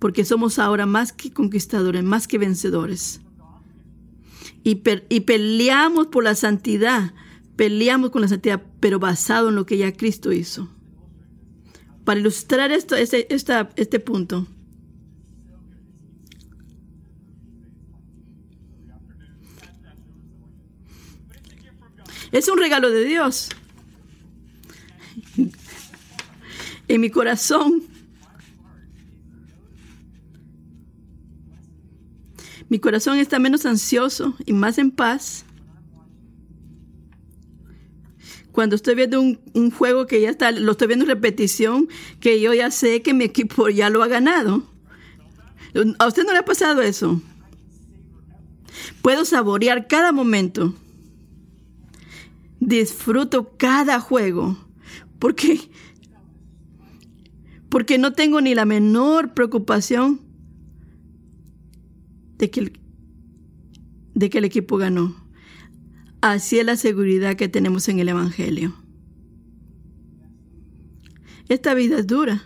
porque 0.00 0.24
somos 0.24 0.58
ahora 0.58 0.86
más 0.86 1.12
que 1.12 1.32
conquistadores, 1.32 2.02
más 2.02 2.26
que 2.26 2.38
vencedores. 2.38 3.20
Y, 4.64 4.74
peleamos 4.74 6.08
por 6.08 6.24
la 6.24 6.34
santidad, 6.34 7.14
peleamos 7.54 8.10
con 8.10 8.22
la 8.22 8.28
santidad, 8.28 8.60
pero 8.80 8.98
basado 8.98 9.50
en 9.50 9.54
lo 9.54 9.64
que 9.64 9.78
ya 9.78 9.92
Cristo 9.92 10.32
hizo. 10.32 10.68
Para 12.02 12.18
ilustrar 12.18 12.72
esto, 12.72 12.96
este, 12.96 13.28
este 13.32 14.00
punto. 14.00 14.48
Es 22.32 22.48
un 22.48 22.58
regalo 22.58 22.90
de 22.90 23.04
Dios. 23.04 23.48
En 26.88 27.00
mi 27.00 27.10
corazón. 27.10 27.82
Mi 32.68 32.78
corazón 32.78 33.18
está 33.18 33.38
menos 33.38 33.64
ansioso 33.66 34.34
y 34.44 34.52
más 34.52 34.78
en 34.78 34.90
paz 34.90 35.46
cuando 38.58 38.74
estoy 38.74 38.96
viendo 38.96 39.20
un, 39.20 39.70
juego 39.70 40.08
que 40.08 40.20
ya 40.20 40.30
está, 40.30 40.50
lo 40.50 40.72
estoy 40.72 40.88
viendo 40.88 41.04
en 41.04 41.10
repetición, 41.10 41.88
que 42.18 42.40
yo 42.40 42.52
ya 42.52 42.72
sé 42.72 43.02
que 43.02 43.14
mi 43.14 43.22
equipo 43.22 43.68
ya 43.68 43.88
lo 43.88 44.02
ha 44.02 44.08
ganado. 44.08 44.64
¿A 46.00 46.06
usted 46.08 46.24
no 46.24 46.32
le 46.32 46.40
ha 46.40 46.44
pasado 46.44 46.82
eso? 46.82 47.22
Puedo 49.00 49.24
saborear 49.24 49.86
cada 49.86 50.10
momento. 50.10 50.74
Disfruto 52.68 53.56
cada 53.56 53.98
juego. 53.98 54.58
Porque, 55.18 55.58
porque 57.70 57.96
no 57.96 58.12
tengo 58.12 58.42
ni 58.42 58.54
la 58.54 58.66
menor 58.66 59.32
preocupación 59.32 60.20
de 62.36 62.50
que 62.50 62.72
de 64.14 64.28
que 64.28 64.38
el 64.38 64.44
equipo 64.44 64.76
ganó. 64.76 65.16
Así 66.20 66.58
es 66.58 66.66
la 66.66 66.76
seguridad 66.76 67.36
que 67.36 67.48
tenemos 67.48 67.88
en 67.88 68.00
el 68.00 68.08
Evangelio. 68.10 68.74
Esta 71.48 71.72
vida 71.72 72.00
es 72.00 72.06
dura. 72.06 72.42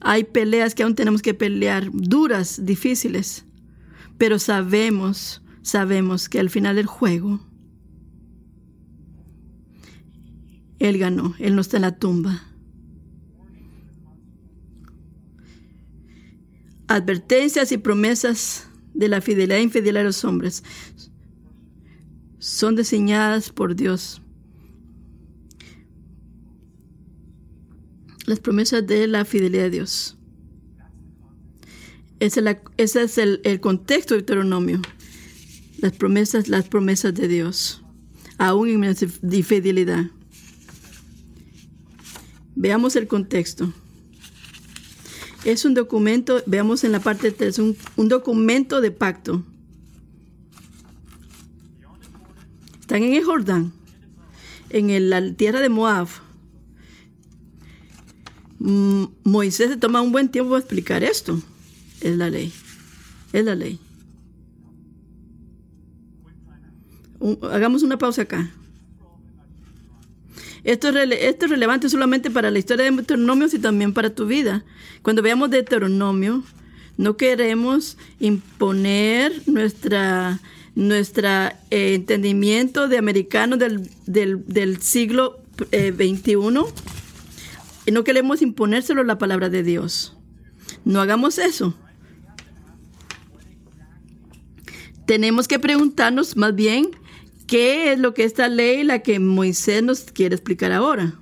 Hay 0.00 0.24
peleas 0.24 0.74
que 0.74 0.82
aún 0.82 0.96
tenemos 0.96 1.22
que 1.22 1.34
pelear, 1.34 1.90
duras, 1.92 2.64
difíciles, 2.64 3.44
pero 4.16 4.40
sabemos, 4.40 5.42
sabemos 5.62 6.28
que 6.28 6.40
al 6.40 6.50
final 6.50 6.74
del 6.74 6.86
juego, 6.86 7.47
Él 10.78 10.98
ganó, 10.98 11.34
Él 11.38 11.54
no 11.54 11.60
está 11.60 11.76
en 11.76 11.82
la 11.82 11.98
tumba. 11.98 12.44
Advertencias 16.86 17.70
y 17.72 17.78
promesas 17.78 18.68
de 18.94 19.08
la 19.08 19.20
fidelidad 19.20 19.58
e 19.58 19.62
infidelidad 19.62 20.00
de 20.00 20.04
los 20.04 20.24
hombres 20.24 20.64
son 22.38 22.76
diseñadas 22.76 23.50
por 23.50 23.74
Dios. 23.74 24.22
Las 28.26 28.40
promesas 28.40 28.86
de 28.86 29.06
la 29.06 29.24
fidelidad 29.24 29.64
de 29.64 29.70
Dios. 29.70 30.18
Ese 32.20 32.42
es, 32.76 33.18
el, 33.18 33.60
contexto 33.60 34.14
de 34.14 34.20
Deuteronomio. 34.20 34.80
Las 35.78 35.92
promesas, 35.92 36.48
las 36.48 36.68
promesas 36.68 37.14
de 37.14 37.28
Dios. 37.28 37.82
Aún 38.38 38.68
en 38.68 38.96
de 39.22 39.42
fidelidad. 39.42 40.10
Veamos 42.60 42.96
el 42.96 43.06
contexto. 43.06 43.72
Es 45.44 45.64
un 45.64 45.74
documento, 45.74 46.42
veamos 46.46 46.82
en 46.82 46.90
la 46.90 46.98
parte 46.98 47.30
3, 47.30 47.56
un 47.60 48.08
documento 48.08 48.80
de 48.80 48.90
pacto. 48.90 49.44
Están 52.80 53.04
en 53.04 53.14
el 53.14 53.22
Jordán, 53.22 53.72
en 54.70 55.08
la 55.08 55.32
tierra 55.34 55.60
de 55.60 55.68
Moab. 55.68 56.08
Moisés 58.58 59.70
se 59.70 59.76
toma 59.76 60.02
un 60.02 60.10
buen 60.10 60.28
tiempo 60.28 60.50
para 60.50 60.60
explicar 60.60 61.04
esto. 61.04 61.40
Es 62.00 62.16
la 62.16 62.28
ley. 62.28 62.52
Es 63.32 63.44
la 63.44 63.54
ley. 63.54 63.78
hagamos 67.52 67.84
una 67.84 67.98
pausa 67.98 68.22
acá. 68.22 68.50
Esto 70.64 70.88
es, 70.88 71.10
esto 71.20 71.44
es 71.46 71.50
relevante 71.50 71.88
solamente 71.88 72.30
para 72.30 72.50
la 72.50 72.58
historia 72.58 72.84
de 72.84 72.90
Deuteronomio, 72.90 73.48
y 73.52 73.58
también 73.58 73.92
para 73.92 74.10
tu 74.10 74.26
vida. 74.26 74.64
Cuando 75.02 75.22
veamos 75.22 75.50
Deuteronomio, 75.50 76.42
no 76.96 77.16
queremos 77.16 77.96
imponer 78.18 79.32
nuestra 79.46 80.40
nuestro 80.74 81.28
eh, 81.70 81.94
entendimiento 81.94 82.86
de 82.86 82.98
americano 82.98 83.56
del, 83.56 83.90
del, 84.06 84.80
siglo 84.80 85.40
XXI 85.56 86.32
eh, 86.32 86.62
y 87.86 87.90
no 87.90 88.04
queremos 88.04 88.42
imponérselo 88.42 89.02
la 89.02 89.18
palabra 89.18 89.48
de 89.48 89.64
Dios. 89.64 90.16
No 90.84 91.00
hagamos 91.00 91.38
eso. 91.38 91.74
Tenemos 95.04 95.48
que 95.48 95.58
preguntarnos 95.58 96.36
más 96.36 96.54
bien 96.54 96.90
qué 97.48 97.92
es 97.92 97.98
lo 97.98 98.14
que 98.14 98.22
esta 98.22 98.46
ley, 98.46 98.84
la 98.84 99.00
que 99.00 99.18
Moisés 99.18 99.82
nos 99.82 100.02
quiere 100.02 100.36
explicar 100.36 100.70
ahora. 100.70 101.18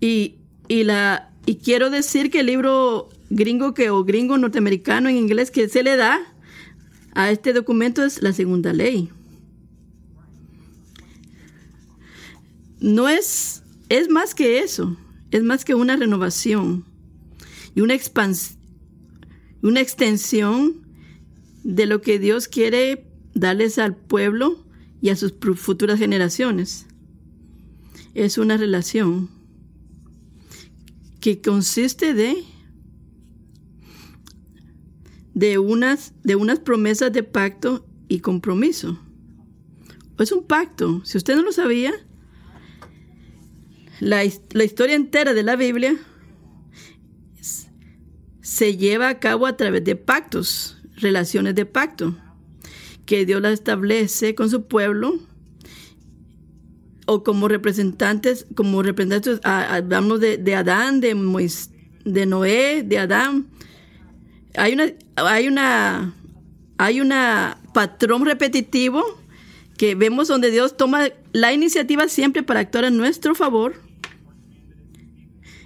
Y, 0.00 0.34
y, 0.68 0.82
la, 0.82 1.32
y 1.46 1.56
quiero 1.56 1.88
decir 1.88 2.30
que 2.30 2.40
el 2.40 2.46
libro 2.46 3.08
gringo 3.30 3.72
que 3.72 3.88
o 3.88 4.04
gringo 4.04 4.36
norteamericano 4.36 5.08
en 5.08 5.16
inglés 5.16 5.50
que 5.50 5.68
se 5.68 5.84
le 5.84 5.96
da 5.96 6.20
a 7.14 7.30
este 7.30 7.52
documento 7.52 8.04
es 8.04 8.20
la 8.20 8.32
segunda 8.32 8.72
ley. 8.72 9.08
No 12.80 13.08
es, 13.08 13.62
es 13.88 14.08
más 14.08 14.34
que 14.34 14.58
eso, 14.58 14.96
es 15.30 15.44
más 15.44 15.64
que 15.64 15.76
una 15.76 15.94
renovación 15.94 16.84
y 17.76 17.80
una 17.80 17.94
expansión, 17.94 18.58
una 19.62 19.80
extensión 19.80 20.81
de 21.64 21.86
lo 21.86 22.00
que 22.00 22.18
Dios 22.18 22.48
quiere 22.48 23.06
darles 23.34 23.78
al 23.78 23.96
pueblo 23.96 24.64
y 25.00 25.10
a 25.10 25.16
sus 25.16 25.34
futuras 25.56 25.98
generaciones. 25.98 26.86
Es 28.14 28.38
una 28.38 28.56
relación 28.56 29.30
que 31.20 31.40
consiste 31.40 32.14
de 32.14 32.44
de 35.34 35.58
unas, 35.58 36.12
de 36.22 36.36
unas 36.36 36.58
promesas 36.58 37.12
de 37.12 37.22
pacto 37.22 37.86
y 38.08 38.20
compromiso. 38.20 38.98
Es 40.18 40.32
un 40.32 40.44
pacto. 40.44 41.02
Si 41.04 41.16
usted 41.16 41.36
no 41.36 41.42
lo 41.42 41.52
sabía, 41.52 41.92
la, 44.00 44.22
la 44.50 44.64
historia 44.64 44.94
entera 44.94 45.34
de 45.34 45.42
la 45.42 45.56
Biblia 45.56 45.96
se 48.40 48.76
lleva 48.76 49.08
a 49.08 49.18
cabo 49.18 49.46
a 49.46 49.56
través 49.56 49.84
de 49.84 49.96
pactos, 49.96 50.81
relaciones 51.02 51.54
de 51.54 51.66
pacto, 51.66 52.16
que 53.04 53.26
Dios 53.26 53.42
las 53.42 53.52
establece 53.52 54.34
con 54.34 54.48
su 54.48 54.66
pueblo 54.66 55.18
o 57.06 57.24
como 57.24 57.48
representantes, 57.48 58.46
como 58.54 58.82
representantes, 58.82 59.40
hablamos 59.44 60.20
de, 60.20 60.54
Adán, 60.54 61.00
de, 61.00 61.14
Moisés, 61.14 61.70
de 62.04 62.26
Noé, 62.26 62.82
de 62.84 62.98
Adán, 62.98 63.48
hay 64.56 64.74
una, 64.74 64.92
hay 65.16 65.48
una, 65.48 66.14
hay 66.78 67.00
una 67.00 67.58
patrón 67.72 68.24
repetitivo 68.24 69.02
que 69.76 69.94
vemos 69.94 70.28
donde 70.28 70.50
Dios 70.50 70.76
toma 70.76 71.08
la 71.32 71.52
iniciativa 71.52 72.08
siempre 72.08 72.42
para 72.42 72.60
actuar 72.60 72.84
a 72.84 72.90
nuestro 72.90 73.34
favor. 73.34 73.74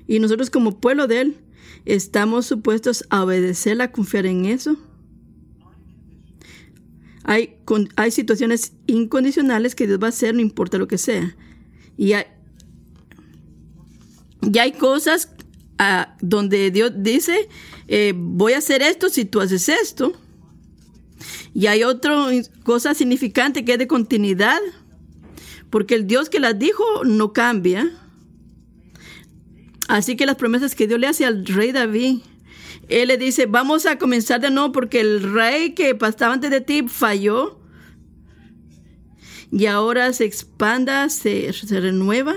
Y 0.07 0.21
nosotros 0.21 0.51
como 0.51 0.81
pueblo 0.81 1.07
de 1.07 1.21
Él 1.21 1.37
estamos 1.85 2.47
supuestos 2.47 3.05
a 3.11 3.25
obedecer, 3.25 3.81
a 3.83 3.91
confiar 3.91 4.27
en 4.27 4.47
eso. 4.47 4.77
Hay, 7.29 7.57
hay 7.97 8.13
situaciones 8.13 8.73
incondicionales 8.87 9.75
que 9.75 9.89
Dios 9.89 9.99
va 10.01 10.07
a 10.07 10.11
hacer, 10.11 10.33
no 10.33 10.41
importa 10.41 10.79
lo 10.79 10.87
que 10.87 10.97
sea. 10.97 11.37
Y 11.97 12.13
hay, 12.13 12.25
hay 14.61 14.73
cosas 14.73 15.33
ah, 15.79 16.17
donde 16.21 16.71
Dios 16.71 16.93
dice 16.95 17.49
eh, 17.89 18.13
voy 18.17 18.53
a 18.53 18.59
hacer 18.59 18.81
esto 18.81 19.09
si 19.09 19.25
tú 19.25 19.41
haces 19.41 19.69
esto. 19.69 20.13
Y 21.53 21.67
hay 21.67 21.83
otra 21.83 22.29
cosa 22.63 22.95
significante 22.95 23.65
que 23.65 23.73
es 23.73 23.79
de 23.79 23.89
continuidad, 23.89 24.61
porque 25.71 25.97
el 25.97 26.07
Dios 26.07 26.31
que 26.31 26.39
las 26.39 26.57
dijo 26.57 26.85
no 27.05 27.33
cambia. 27.33 27.91
Así 29.89 30.15
que 30.15 30.27
las 30.27 30.37
promesas 30.37 30.77
que 30.77 30.87
Dios 30.87 31.01
le 31.01 31.09
hace 31.09 31.25
al 31.25 31.45
rey 31.45 31.73
David, 31.73 32.19
él 32.89 33.09
le 33.09 33.19
dice, 33.19 33.47
vamos 33.47 33.87
a 33.87 33.99
comenzar 33.99 34.41
de 34.41 34.51
nuevo 34.51 34.73
porque 34.73 35.01
el 35.01 35.33
rey 35.33 35.75
que 35.75 35.95
pasaba 35.95 36.35
antes 36.35 36.51
de 36.51 36.61
ti 36.61 36.85
falló 36.89 37.61
y 39.51 39.67
ahora 39.67 40.13
se 40.13 40.25
expanda, 40.25 41.09
se, 41.09 41.53
renueva. 41.69 42.35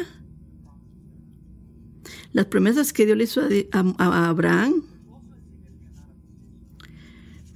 Las 2.32 2.46
promesas 2.46 2.94
que 2.94 3.06
Dios 3.06 3.18
le 3.18 3.24
hizo 3.24 3.42
a 3.72 4.30
Abraham 4.30 4.84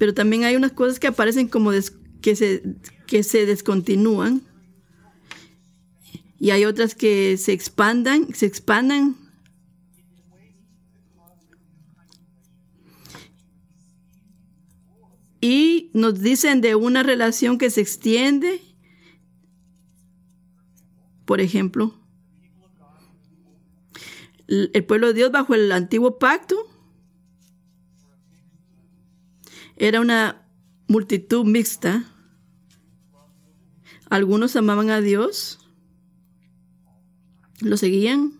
pero 0.03 0.13
también 0.13 0.43
hay 0.43 0.57
unas 0.57 0.73
cosas 0.73 0.99
que 0.99 1.07
aparecen 1.07 1.47
como 1.47 1.71
que 2.21 2.35
se, 2.35 2.61
que 3.07 3.23
se 3.23 3.45
descontinúan 3.45 4.41
y 6.39 6.51
hay 6.51 6.65
otras 6.65 6.93
que 6.93 7.37
se 7.37 7.53
expandan, 7.53 8.33
se 8.33 8.45
expandan. 8.45 9.15
Y 15.43 15.91
nos 15.93 16.21
dicen 16.21 16.61
de 16.61 16.73
una 16.73 17.03
relación 17.03 17.57
que 17.57 17.69
se 17.69 17.81
extiende, 17.81 18.61
por 21.25 21.41
ejemplo, 21.41 21.99
el 24.47 24.85
pueblo 24.85 25.07
de 25.07 25.15
Dios 25.15 25.33
bajo 25.33 25.53
el 25.53 25.69
antiguo 25.73 26.17
pacto 26.17 26.55
era 29.75 29.99
una 29.99 30.47
multitud 30.87 31.43
mixta. 31.43 32.09
Algunos 34.09 34.55
amaban 34.55 34.91
a 34.91 35.01
Dios, 35.01 35.59
lo 37.59 37.75
seguían, 37.75 38.39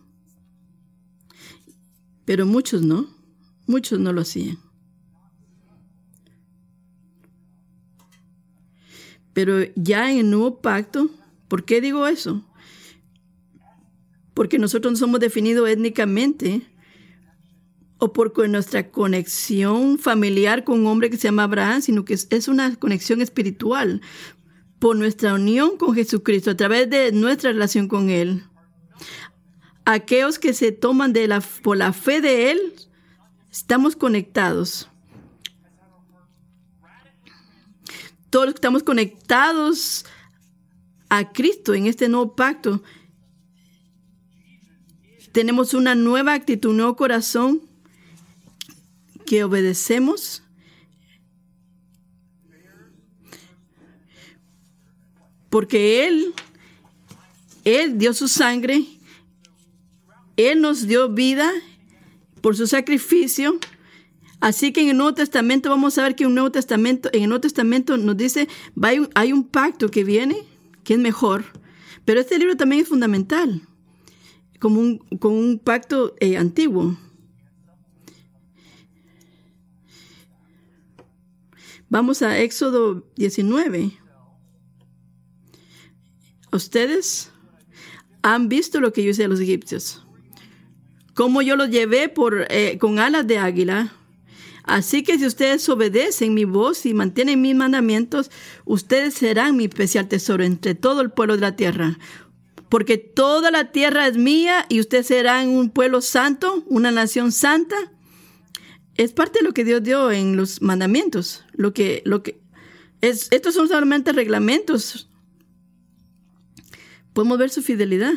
pero 2.24 2.46
muchos 2.46 2.82
no, 2.82 3.14
muchos 3.68 4.00
no 4.00 4.14
lo 4.14 4.22
hacían. 4.22 4.63
Pero 9.34 9.64
ya 9.76 10.12
en 10.12 10.20
el 10.20 10.30
nuevo 10.30 10.62
pacto, 10.62 11.10
¿por 11.48 11.66
qué 11.66 11.82
digo 11.82 12.08
eso? 12.08 12.44
Porque 14.34 14.60
nosotros 14.60 14.94
no 14.94 14.98
somos 14.98 15.20
definidos 15.20 15.70
étnicamente 15.70 16.62
o 17.98 18.12
por 18.12 18.50
nuestra 18.50 18.92
conexión 18.92 19.98
familiar 19.98 20.64
con 20.64 20.82
un 20.82 20.88
hombre 20.88 21.10
que 21.10 21.18
se 21.18 21.30
llama 21.30 21.44
Abraham, 21.44 21.82
sino 21.82 22.04
que 22.04 22.14
es 22.14 22.48
una 22.48 22.76
conexión 22.76 23.22
espiritual 23.22 24.02
por 24.80 24.98
nuestra 24.98 25.34
unión 25.36 25.78
con 25.78 25.96
Jesucristo, 25.96 26.52
a 26.52 26.58
través 26.58 26.90
de 26.90 27.14
nuestra 27.14 27.54
relación 27.54 27.88
con 27.88 28.10
Él. 28.10 28.44
Aquellos 29.86 30.40
que 30.40 30.54
se 30.54 30.74
toman 30.74 31.14
de 31.14 31.30
la, 31.30 31.40
por 31.40 31.78
la 31.78 31.94
fe 31.94 32.20
de 32.20 32.52
Él, 32.52 32.74
estamos 33.50 33.96
conectados. 33.96 34.90
Todos 38.34 38.48
los 38.48 38.56
que 38.56 38.58
estamos 38.58 38.82
conectados 38.82 40.06
a 41.08 41.32
Cristo 41.34 41.76
en 41.76 41.86
este 41.86 42.10
nuevo 42.10 42.36
pacto, 42.36 42.82
tenemos 45.32 45.76
una 45.76 45.94
nueva 45.94 46.34
actitud, 46.34 46.72
un 46.72 46.78
nuevo 46.78 46.96
corazón 46.96 47.62
que 49.28 49.44
obedecemos. 49.44 50.42
Porque 55.52 56.08
Él, 56.08 56.34
Él 57.66 58.00
dio 58.00 58.16
su 58.16 58.28
sangre, 58.28 58.84
Él 60.38 60.60
nos 60.60 60.88
dio 60.88 61.08
vida 61.08 61.52
por 62.42 62.58
su 62.58 62.66
sacrificio. 62.66 63.60
Así 64.44 64.74
que 64.74 64.82
en 64.82 64.90
el 64.90 64.98
Nuevo 64.98 65.14
Testamento 65.14 65.70
vamos 65.70 65.98
a 65.98 66.04
ver 66.04 66.16
que 66.16 66.26
un 66.26 66.34
Nuevo 66.34 66.52
Testamento, 66.52 67.10
en 67.14 67.22
el 67.24 67.30
Nuevo 67.30 67.40
Testamento 67.40 67.96
nos 67.96 68.18
dice, 68.18 68.50
hay 69.16 69.32
un 69.32 69.48
pacto 69.48 69.90
que 69.90 70.04
viene, 70.04 70.36
que 70.84 70.96
es 70.96 71.00
mejor, 71.00 71.46
pero 72.04 72.20
este 72.20 72.38
libro 72.38 72.58
también 72.58 72.82
es 72.82 72.90
fundamental, 72.90 73.62
como 74.60 74.82
un, 74.82 75.00
un 75.22 75.62
pacto 75.64 76.14
eh, 76.20 76.36
antiguo. 76.36 76.98
Vamos 81.88 82.22
a 82.22 82.38
Éxodo 82.40 83.08
19. 83.16 83.94
Ustedes 86.52 87.32
han 88.22 88.50
visto 88.50 88.82
lo 88.82 88.92
que 88.92 89.06
yo 89.06 89.12
hice 89.12 89.24
a 89.24 89.30
los 89.30 89.40
egipcios. 89.40 90.06
Cómo 91.14 91.42
yo 91.42 91.56
los 91.56 91.70
llevé 91.70 92.10
por, 92.10 92.46
eh, 92.50 92.78
con 92.78 93.00
alas 93.00 93.26
de 93.26 93.38
águila. 93.38 93.94
Así 94.64 95.04
que 95.04 95.20
si 95.20 95.26
ustedes 95.26 95.68
obedecen 95.70 96.34
mi 96.34 96.46
voz 96.46 96.86
y 96.86 96.94
mantienen 96.94 97.42
mis 97.42 97.56
mandamientos, 97.56 98.32
ustedes 98.66 99.14
serán 99.14 99.58
mi 99.58 99.66
especial 99.66 100.08
tesoro 100.08 100.44
entre 100.44 100.74
todo 100.76 101.02
el 101.02 101.12
pueblo 101.12 101.36
de 101.36 101.42
la 101.42 101.56
tierra. 101.56 102.00
Porque 102.70 102.98
toda 102.98 103.52
la 103.52 103.72
tierra 103.72 104.08
es 104.08 104.18
mía 104.18 104.66
y 104.70 104.80
ustedes 104.80 105.08
serán 105.08 105.50
un 105.50 105.70
pueblo 105.70 106.02
santo, 106.02 106.64
una 106.68 106.92
nación 106.92 107.32
santa 107.32 107.76
es 108.96 109.12
parte 109.12 109.40
de 109.40 109.46
lo 109.46 109.54
que 109.54 109.64
Dios 109.64 109.84
dio 109.84 110.12
en 110.12 110.38
los 110.38 110.62
mandamientos. 110.62 111.44
Lo 111.54 111.74
que, 111.74 112.02
lo 112.06 112.24
que 112.24 112.40
es, 113.02 113.28
estos 113.32 113.56
son 113.56 113.68
solamente 113.68 114.14
reglamentos. 114.14 115.10
Podemos 117.14 117.38
ver 117.38 117.50
su 117.50 117.62
fidelidad 117.62 118.14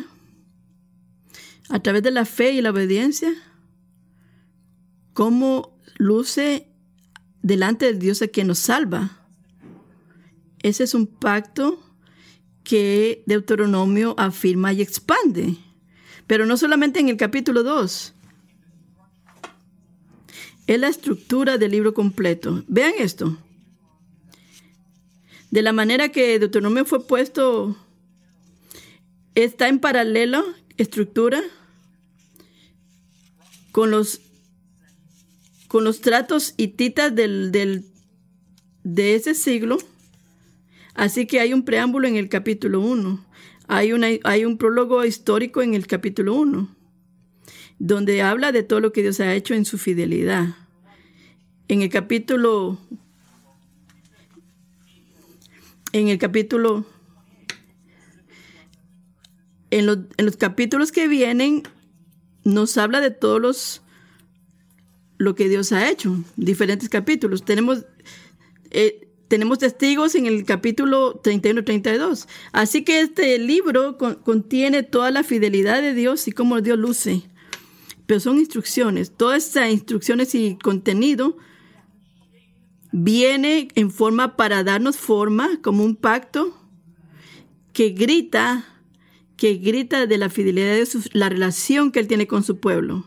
a 1.69 1.79
través 1.81 2.03
de 2.03 2.11
la 2.11 2.25
fe 2.25 2.51
y 2.51 2.61
la 2.61 2.69
obediencia, 2.69 3.33
cómo 5.13 5.76
luce 5.97 6.67
delante 7.41 7.85
de 7.85 7.99
Dios 7.99 8.21
a 8.21 8.27
quien 8.27 8.47
nos 8.47 8.59
salva. 8.59 9.27
Ese 10.63 10.83
es 10.83 10.93
un 10.93 11.07
pacto 11.07 11.83
que 12.63 13.23
Deuteronomio 13.25 14.15
afirma 14.17 14.73
y 14.73 14.81
expande. 14.81 15.55
Pero 16.27 16.45
no 16.45 16.57
solamente 16.57 16.99
en 16.99 17.09
el 17.09 17.17
capítulo 17.17 17.63
2, 17.63 18.13
es 20.67 20.79
la 20.79 20.89
estructura 20.89 21.57
del 21.57 21.71
libro 21.71 21.93
completo. 21.93 22.63
Vean 22.67 22.93
esto. 22.99 23.37
De 25.49 25.61
la 25.61 25.71
manera 25.71 26.09
que 26.09 26.39
Deuteronomio 26.39 26.83
fue 26.83 27.07
puesto, 27.07 27.77
está 29.33 29.69
en 29.69 29.79
paralelo, 29.79 30.43
estructura, 30.75 31.41
con 33.71 33.91
los, 33.91 34.19
con 35.67 35.83
los 35.83 36.01
tratos 36.01 36.53
hititas 36.57 37.13
del, 37.13 37.51
del, 37.51 37.85
de 38.83 39.15
ese 39.15 39.33
siglo. 39.33 39.77
Así 40.93 41.27
que 41.27 41.39
hay 41.39 41.53
un 41.53 41.63
preámbulo 41.63 42.07
en 42.07 42.15
el 42.15 42.29
capítulo 42.29 42.81
1. 42.81 43.25
Hay, 43.67 43.91
hay 44.23 44.45
un 44.45 44.57
prólogo 44.57 45.03
histórico 45.05 45.61
en 45.61 45.73
el 45.73 45.87
capítulo 45.87 46.33
1 46.35 46.77
donde 47.79 48.21
habla 48.21 48.51
de 48.51 48.63
todo 48.63 48.79
lo 48.79 48.91
que 48.91 49.01
Dios 49.01 49.19
ha 49.19 49.33
hecho 49.33 49.53
en 49.53 49.65
su 49.65 49.77
fidelidad. 49.77 50.55
En 51.67 51.81
el 51.81 51.89
capítulo, 51.89 52.79
en 55.91 56.07
el 56.07 56.17
capítulo, 56.17 56.85
en 59.69 59.89
en 59.89 60.25
los 60.25 60.37
capítulos 60.37 60.91
que 60.91 61.07
vienen, 61.07 61.63
nos 62.43 62.77
habla 62.77 63.01
de 63.01 63.11
todos 63.11 63.41
los, 63.41 63.81
lo 65.17 65.35
que 65.35 65.49
Dios 65.49 65.71
ha 65.71 65.89
hecho, 65.89 66.17
diferentes 66.35 66.89
capítulos. 66.89 67.43
Tenemos, 67.43 67.85
eh, 68.71 69.07
tenemos 69.27 69.59
testigos 69.59 70.15
en 70.15 70.25
el 70.25 70.45
capítulo 70.45 71.21
31-32. 71.21 72.27
Así 72.51 72.83
que 72.83 73.01
este 73.01 73.37
libro 73.39 73.97
contiene 74.23 74.83
toda 74.83 75.11
la 75.11 75.23
fidelidad 75.23 75.81
de 75.81 75.93
Dios 75.93 76.27
y 76.27 76.31
cómo 76.31 76.61
Dios 76.61 76.77
luce 76.77 77.23
pero 78.07 78.21
son 78.21 78.39
instrucciones. 78.39 79.11
Todas 79.11 79.45
estas 79.45 79.69
instrucciones 79.69 80.33
y 80.33 80.57
contenido 80.57 81.37
viene 82.91 83.67
en 83.75 83.91
forma 83.91 84.37
para 84.37 84.63
darnos 84.63 84.97
forma 84.97 85.61
como 85.61 85.83
un 85.83 85.95
pacto 85.95 86.57
que 87.73 87.89
grita, 87.89 88.65
que 89.35 89.55
grita 89.55 90.07
de 90.07 90.17
la 90.17 90.29
fidelidad 90.29 90.73
de 90.73 90.87
la 91.11 91.29
relación 91.29 91.91
que 91.91 91.99
él 91.99 92.07
tiene 92.07 92.25
con 92.27 92.43
su 92.43 92.59
pueblo. 92.59 93.05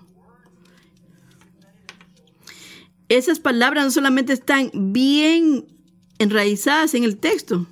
Esas 3.11 3.41
palabras 3.41 3.85
no 3.85 3.91
solamente 3.91 4.33
están 4.33 4.71
bien 4.73 5.67
enraizadas 6.19 6.95
en 6.95 7.03
el 7.03 7.17
texto, 7.17 7.67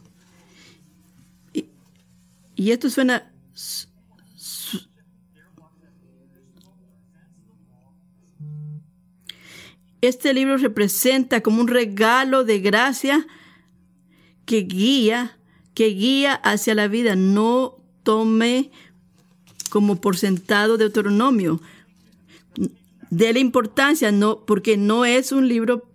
y, 2.56 2.72
esto 2.72 2.90
suena 2.90 3.32
Este 10.00 10.34
libro 10.34 10.56
representa 10.56 11.40
como 11.40 11.60
un 11.60 11.68
regalo 11.68 12.42
de 12.44 12.58
gracia 12.58 13.26
que 14.44 14.62
guía, 14.62 15.38
que 15.74 15.86
guía 15.86 16.34
hacia 16.34 16.74
la 16.74 16.88
vida. 16.88 17.16
No 17.16 17.76
tome 18.02 18.70
como 19.70 20.00
por 20.00 20.16
sentado 20.16 20.78
Deuteronomio. 20.78 21.60
De 23.10 23.32
la 23.32 23.38
importancia, 23.38 24.12
no, 24.12 24.44
porque 24.44 24.76
no 24.76 25.04
es 25.04 25.32
un 25.32 25.48
libro, 25.48 25.90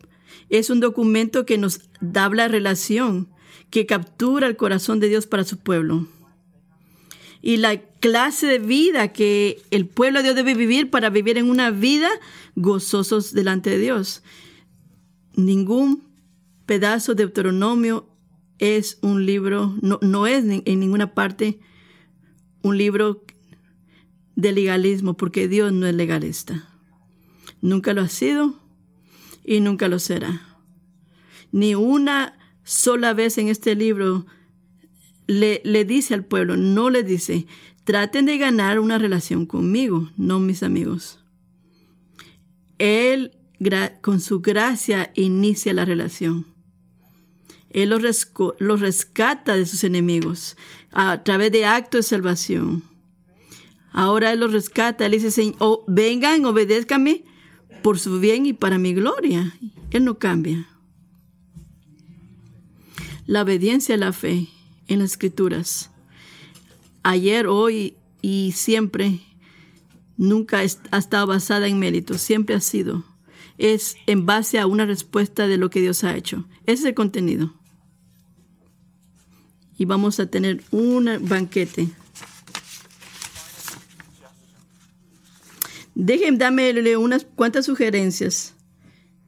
es 0.49 0.69
un 0.69 0.79
documento 0.79 1.45
que 1.45 1.57
nos 1.57 1.81
da 2.01 2.29
la 2.29 2.47
relación, 2.47 3.29
que 3.69 3.85
captura 3.85 4.47
el 4.47 4.55
corazón 4.55 4.99
de 4.99 5.09
Dios 5.09 5.27
para 5.27 5.43
su 5.43 5.57
pueblo. 5.57 6.07
Y 7.41 7.57
la 7.57 7.81
clase 7.99 8.47
de 8.47 8.59
vida 8.59 9.09
que 9.13 9.61
el 9.69 9.85
pueblo 9.85 10.19
de 10.19 10.23
Dios 10.23 10.35
debe 10.35 10.55
vivir 10.55 10.89
para 10.89 11.09
vivir 11.09 11.37
en 11.37 11.49
una 11.49 11.71
vida 11.71 12.09
gozosos 12.55 13.33
delante 13.33 13.69
de 13.69 13.79
Dios. 13.79 14.23
Ningún 15.35 16.03
pedazo 16.65 17.15
de 17.15 17.23
Deuteronomio 17.25 18.07
es 18.59 18.97
un 19.01 19.25
libro, 19.25 19.75
no, 19.81 19.99
no 20.01 20.25
es 20.25 20.45
en 20.45 20.79
ninguna 20.79 21.13
parte 21.13 21.59
un 22.61 22.77
libro 22.77 23.23
de 24.35 24.51
legalismo, 24.51 25.15
porque 25.15 25.47
Dios 25.47 25.71
no 25.73 25.85
es 25.85 25.93
legalista. 25.93 26.72
Nunca 27.63 27.93
lo 27.93 28.01
ha 28.01 28.09
sido 28.09 28.59
y 29.45 29.61
nunca 29.61 29.87
lo 29.87 29.97
será. 29.97 30.41
Ni 31.53 31.75
una 31.75 32.37
sola 32.65 33.13
vez 33.13 33.37
en 33.37 33.47
este 33.47 33.73
libro 33.73 34.25
le, 35.27 35.61
le 35.63 35.85
dice 35.85 36.13
al 36.13 36.25
pueblo, 36.25 36.57
no 36.57 36.89
le 36.89 37.03
dice, 37.03 37.47
traten 37.85 38.25
de 38.25 38.37
ganar 38.37 38.79
una 38.81 38.97
relación 38.97 39.45
conmigo, 39.45 40.11
no 40.17 40.41
mis 40.41 40.61
amigos. 40.61 41.19
Él 42.79 43.31
con 44.01 44.19
su 44.19 44.41
gracia 44.41 45.13
inicia 45.15 45.71
la 45.73 45.85
relación. 45.85 46.45
Él 47.69 47.91
los, 47.91 48.81
rescata 48.81 49.55
de 49.55 49.65
sus 49.65 49.85
enemigos 49.85 50.57
a 50.91 51.23
través 51.23 51.53
de 51.53 51.63
actos 51.63 51.99
de 51.99 52.09
salvación. 52.09 52.83
Ahora 53.93 54.33
Él 54.33 54.41
los 54.41 54.51
rescata. 54.51 55.05
Él 55.05 55.13
dice, 55.13 55.55
oh, 55.59 55.85
vengan, 55.87 56.43
obedézcanme 56.43 57.23
por 57.83 57.99
su 57.99 58.19
bien 58.19 58.47
y 58.47 58.53
para 58.53 58.79
mi 58.79 58.93
gloria. 58.93 59.55
Él 59.91 60.05
no 60.05 60.17
cambia. 60.17 60.67
La 63.27 63.43
obediencia 63.43 63.95
a 63.95 63.97
la 63.99 64.13
fe 64.13 64.47
en 64.87 64.99
las 64.99 65.11
escrituras. 65.11 65.91
Ayer, 67.03 67.45
hoy 67.47 67.95
y 68.21 68.53
siempre 68.53 69.19
nunca 70.17 70.59
ha 70.59 70.63
estado 70.97 71.27
basada 71.27 71.67
en 71.67 71.77
mérito, 71.77 72.17
siempre 72.17 72.55
ha 72.55 72.61
sido. 72.61 73.03
Es 73.57 73.97
en 74.07 74.25
base 74.25 74.59
a 74.59 74.65
una 74.65 74.85
respuesta 74.85 75.47
de 75.47 75.57
lo 75.57 75.69
que 75.69 75.81
Dios 75.81 76.03
ha 76.03 76.15
hecho. 76.15 76.45
Ese 76.65 76.83
es 76.83 76.85
el 76.85 76.93
contenido. 76.95 77.53
Y 79.77 79.85
vamos 79.85 80.19
a 80.19 80.27
tener 80.27 80.63
un 80.71 81.09
banquete. 81.27 81.89
Déjenme 85.95 86.97
unas 86.97 87.25
cuantas 87.25 87.65
sugerencias 87.65 88.55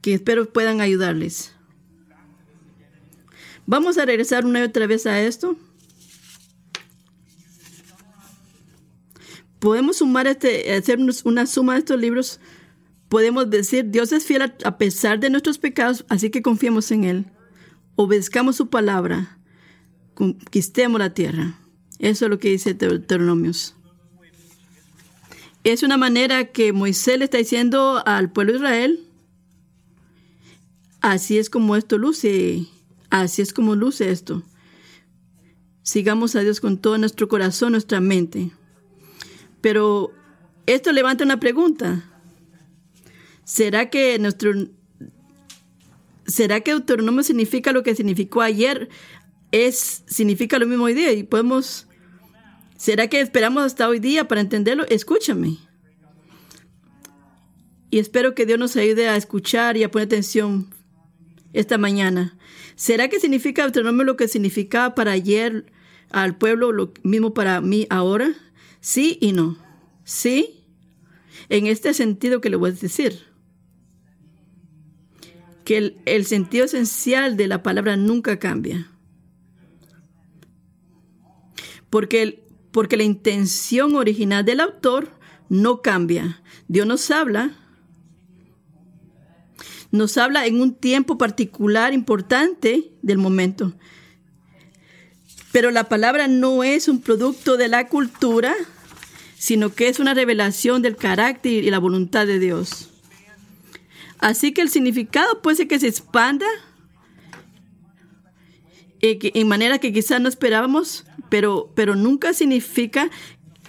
que 0.01 0.13
espero 0.13 0.51
puedan 0.51 0.81
ayudarles. 0.81 1.53
Vamos 3.65 3.97
a 3.97 4.05
regresar 4.05 4.45
una 4.45 4.59
y 4.59 4.63
otra 4.63 4.87
vez 4.87 5.05
a 5.05 5.21
esto. 5.21 5.57
podemos 9.65 9.97
sumar 9.97 10.27
este, 10.27 10.71
hacer 10.73 10.99
una 11.23 11.47
suma 11.47 11.73
de 11.73 11.79
estos 11.79 11.99
libros. 11.99 12.39
Podemos 13.09 13.49
decir, 13.49 13.89
Dios 13.89 14.11
es 14.11 14.23
fiel 14.23 14.53
a 14.63 14.77
pesar 14.77 15.19
de 15.19 15.31
nuestros 15.31 15.57
pecados, 15.57 16.05
así 16.07 16.29
que 16.29 16.43
confiemos 16.43 16.91
en 16.91 17.03
Él. 17.03 17.25
Obedezcamos 17.95 18.57
su 18.57 18.69
palabra. 18.69 19.39
Conquistemos 20.13 20.99
la 20.99 21.15
tierra. 21.15 21.59
Eso 21.97 22.25
es 22.25 22.29
lo 22.29 22.37
que 22.37 22.49
dice 22.49 22.75
Deuteronomios. 22.75 23.75
Es 25.65 25.81
una 25.81 25.97
manera 25.97 26.51
que 26.51 26.73
Moisés 26.73 27.17
le 27.17 27.25
está 27.25 27.39
diciendo 27.39 28.03
al 28.05 28.31
pueblo 28.31 28.53
de 28.53 28.59
Israel. 28.59 28.99
Así 31.01 31.39
es 31.39 31.49
como 31.49 31.75
esto 31.75 31.97
luce. 31.97 32.67
Así 33.09 33.41
es 33.41 33.51
como 33.51 33.73
luce 33.73 34.11
esto. 34.11 34.43
Sigamos 35.81 36.35
a 36.35 36.41
Dios 36.41 36.61
con 36.61 36.77
todo 36.77 36.99
nuestro 36.99 37.27
corazón, 37.27 37.71
nuestra 37.71 37.99
mente. 37.99 38.51
Pero 39.61 40.11
esto 40.67 40.91
levanta 40.91 41.23
una 41.23 41.39
pregunta. 41.39 42.11
¿Será 43.43 43.89
que 43.89 44.19
nuestro 44.19 44.53
¿Será 46.27 46.61
que 46.61 46.71
Deuteronomio 46.73 47.23
significa 47.23 47.71
lo 47.71 47.81
que 47.81 47.95
significó 47.95 48.43
ayer? 48.43 48.89
Es 49.51 50.03
significa 50.05 50.59
lo 50.59 50.67
mismo 50.67 50.83
hoy 50.83 50.93
día 50.93 51.11
y 51.11 51.23
podemos 51.23 51.87
¿Será 52.77 53.07
que 53.07 53.21
esperamos 53.21 53.63
hasta 53.63 53.87
hoy 53.87 53.99
día 53.99 54.27
para 54.27 54.41
entenderlo? 54.41 54.85
Escúchame. 54.89 55.57
Y 57.89 57.99
espero 57.99 58.35
que 58.35 58.45
Dios 58.45 58.59
nos 58.59 58.75
ayude 58.75 59.07
a 59.07 59.15
escuchar 59.15 59.77
y 59.77 59.83
a 59.83 59.91
poner 59.91 60.07
atención 60.07 60.69
esta 61.53 61.77
mañana. 61.77 62.37
¿Será 62.75 63.07
que 63.07 63.19
significa 63.19 63.63
Deuteronomio 63.63 64.03
lo 64.03 64.17
que 64.17 64.27
significaba 64.27 64.95
para 64.95 65.13
ayer 65.13 65.71
al 66.11 66.37
pueblo, 66.37 66.71
lo 66.71 66.91
mismo 67.03 67.33
para 67.33 67.61
mí 67.61 67.87
ahora? 67.89 68.33
Sí 68.81 69.17
y 69.21 69.31
no. 69.31 69.57
Sí, 70.03 70.65
en 71.49 71.67
este 71.67 71.93
sentido 71.93 72.41
que 72.41 72.49
le 72.49 72.57
voy 72.57 72.71
a 72.71 72.73
decir. 72.73 73.23
Que 75.63 75.95
el, 76.05 76.25
sentido 76.25 76.65
esencial 76.65 77.37
de 77.37 77.47
la 77.47 77.63
palabra 77.63 77.97
nunca 77.97 78.37
cambia. 78.37 78.91
Porque, 81.89 82.44
porque 82.75 82.97
la 82.97 83.03
intención 83.03 83.95
original 83.95 84.43
del 84.43 84.59
autor 84.59 85.17
no 85.47 85.81
cambia. 85.81 86.43
Dios 86.67 86.85
nos 86.85 87.09
habla 87.09 87.55
nos 89.91 90.17
habla 90.17 90.45
en 90.45 90.59
un 90.59 90.75
tiempo 90.75 91.17
particular 91.17 91.93
importante 91.93 92.91
del 93.01 93.17
momento. 93.17 93.71
Pero 95.53 95.71
la 95.71 95.85
palabra 95.85 96.27
no 96.27 96.65
es 96.65 96.89
un 96.89 96.99
producto 96.99 97.55
de 97.55 97.69
la 97.69 97.87
cultura, 97.87 98.53
sino 99.37 99.73
que 99.73 99.87
es 99.87 100.01
una 100.01 100.13
revelación 100.13 100.81
del 100.81 100.97
carácter 100.97 101.63
y 101.63 101.71
la 101.71 101.79
voluntad 101.79 102.27
de 102.27 102.39
Dios. 102.39 102.89
Así 104.19 104.51
que 104.51 104.59
el 104.59 104.69
significado 104.69 105.41
puede 105.41 105.55
ser 105.55 105.69
que 105.69 105.79
se 105.79 105.87
expanda 105.87 106.45
en 108.99 109.47
manera 109.47 109.79
que 109.79 109.93
quizás 109.93 110.19
no 110.19 110.27
esperábamos, 110.27 111.05
pero, 111.35 111.69
pero 111.75 111.97
nunca 111.97 112.33
significa 112.33 113.11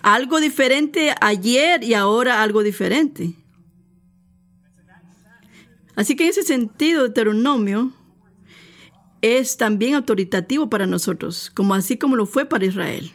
algo 0.00 0.38
diferente 0.38 1.12
ayer 1.20 1.83
y 1.83 1.94
ahora 1.94 2.40
algo 2.44 2.62
diferente. 2.62 3.33
Así 5.96 6.14
que 6.14 6.22
en 6.22 6.31
ese 6.31 6.44
sentido, 6.44 7.02
Deuteronomio 7.02 7.92
es 9.20 9.57
también 9.57 9.96
autoritativo 9.96 10.70
para 10.70 10.87
nosotros, 10.87 11.50
como 11.57 11.74
así 11.74 11.96
como 11.96 12.14
lo 12.14 12.26
fue 12.26 12.44
para 12.44 12.66
Israel. 12.66 13.11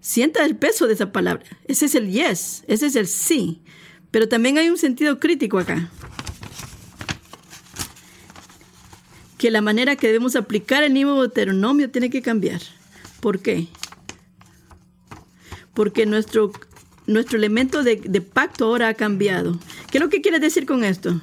Sienta 0.00 0.44
el 0.44 0.56
peso 0.56 0.88
de 0.88 0.94
esa 0.94 1.12
palabra. 1.12 1.44
Ese 1.66 1.86
es 1.86 1.94
el 1.94 2.10
yes, 2.10 2.64
ese 2.66 2.86
es 2.86 2.96
el 2.96 3.06
sí. 3.06 3.62
Pero 4.10 4.28
también 4.28 4.58
hay 4.58 4.70
un 4.70 4.76
sentido 4.78 5.20
crítico 5.20 5.60
acá. 5.60 5.88
Que 9.38 9.52
la 9.52 9.60
manera 9.60 9.94
que 9.94 10.08
debemos 10.08 10.34
aplicar 10.34 10.82
el 10.82 10.94
nuevo 10.94 11.20
Deuteronomio 11.20 11.92
tiene 11.92 12.10
que 12.10 12.22
cambiar. 12.22 12.60
¿Por 13.22 13.38
qué? 13.38 13.68
Porque 15.74 16.06
nuestro, 16.06 16.50
nuestro 17.06 17.38
elemento 17.38 17.84
de, 17.84 17.94
de 17.96 18.20
pacto 18.20 18.64
ahora 18.64 18.88
ha 18.88 18.94
cambiado. 18.94 19.60
¿Qué 19.92 19.98
es 19.98 20.02
lo 20.02 20.10
que 20.10 20.20
quiere 20.20 20.40
decir 20.40 20.66
con 20.66 20.82
esto? 20.82 21.20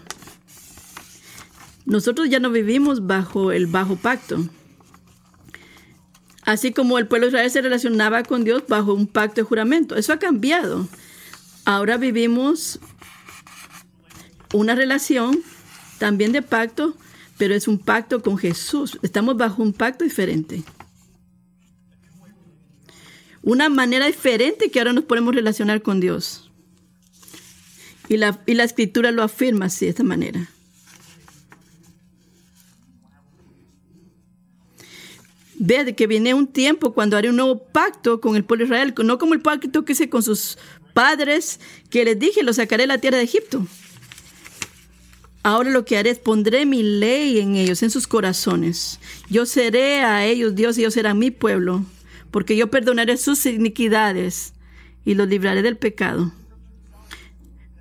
Nosotros 1.85 2.29
ya 2.29 2.39
no 2.39 2.51
vivimos 2.51 3.05
bajo 3.05 3.51
el 3.51 3.67
bajo 3.67 3.97
pacto. 3.97 4.47
Así 6.45 6.71
como 6.71 6.97
el 6.99 7.07
pueblo 7.07 7.27
de 7.27 7.31
Israel 7.31 7.51
se 7.51 7.61
relacionaba 7.61 8.23
con 8.23 8.45
Dios 8.45 8.63
bajo 8.69 8.93
un 8.93 9.05
pacto 9.05 9.41
de 9.41 9.43
juramento. 9.43 9.97
Eso 9.97 10.13
ha 10.13 10.19
cambiado. 10.19 10.87
Ahora 11.65 11.97
vivimos 11.97 12.79
una 14.53 14.73
relación 14.73 15.41
también 15.97 16.31
de 16.31 16.43
pacto, 16.43 16.95
pero 17.37 17.53
es 17.53 17.67
un 17.67 17.77
pacto 17.77 18.21
con 18.21 18.37
Jesús. 18.37 18.97
Estamos 19.01 19.35
bajo 19.35 19.61
un 19.61 19.73
pacto 19.73 20.05
diferente. 20.05 20.63
Una 23.41 23.69
manera 23.69 24.07
diferente 24.07 24.69
que 24.69 24.79
ahora 24.79 24.93
nos 24.93 25.05
podemos 25.05 25.33
relacionar 25.33 25.81
con 25.81 25.99
Dios. 25.99 26.49
Y 28.07 28.17
la, 28.17 28.41
y 28.45 28.55
la 28.55 28.63
escritura 28.63 29.11
lo 29.11 29.23
afirma 29.23 29.65
así, 29.65 29.85
de 29.85 29.91
esta 29.91 30.03
manera. 30.03 30.49
Ve 35.61 35.93
que 35.93 36.07
viene 36.07 36.33
un 36.33 36.47
tiempo 36.47 36.93
cuando 36.93 37.17
haré 37.17 37.29
un 37.29 37.35
nuevo 37.35 37.59
pacto 37.59 38.21
con 38.21 38.35
el 38.35 38.45
pueblo 38.45 38.65
de 38.65 38.69
Israel, 38.69 38.93
no 39.03 39.17
como 39.17 39.33
el 39.33 39.41
pacto 39.41 39.83
que 39.83 39.91
hice 39.91 40.09
con 40.09 40.23
sus 40.23 40.57
padres, 40.93 41.59
que 41.89 42.05
les 42.05 42.17
dije, 42.17 42.43
los 42.43 42.55
sacaré 42.55 42.83
de 42.83 42.87
la 42.87 42.97
tierra 42.97 43.17
de 43.17 43.23
Egipto. 43.23 43.65
Ahora 45.43 45.69
lo 45.69 45.85
que 45.85 45.97
haré 45.97 46.11
es 46.11 46.19
pondré 46.19 46.65
mi 46.65 46.83
ley 46.83 47.39
en 47.39 47.55
ellos, 47.55 47.83
en 47.83 47.89
sus 47.89 48.07
corazones. 48.07 48.99
Yo 49.29 49.45
seré 49.45 50.01
a 50.01 50.25
ellos 50.25 50.55
Dios 50.55 50.77
y 50.77 50.81
ellos 50.81 50.93
serán 50.93 51.19
mi 51.19 51.31
pueblo, 51.31 51.85
porque 52.31 52.55
yo 52.55 52.69
perdonaré 52.69 53.17
sus 53.17 53.45
iniquidades 53.45 54.53
y 55.05 55.15
los 55.15 55.27
libraré 55.27 55.61
del 55.61 55.77
pecado. 55.77 56.31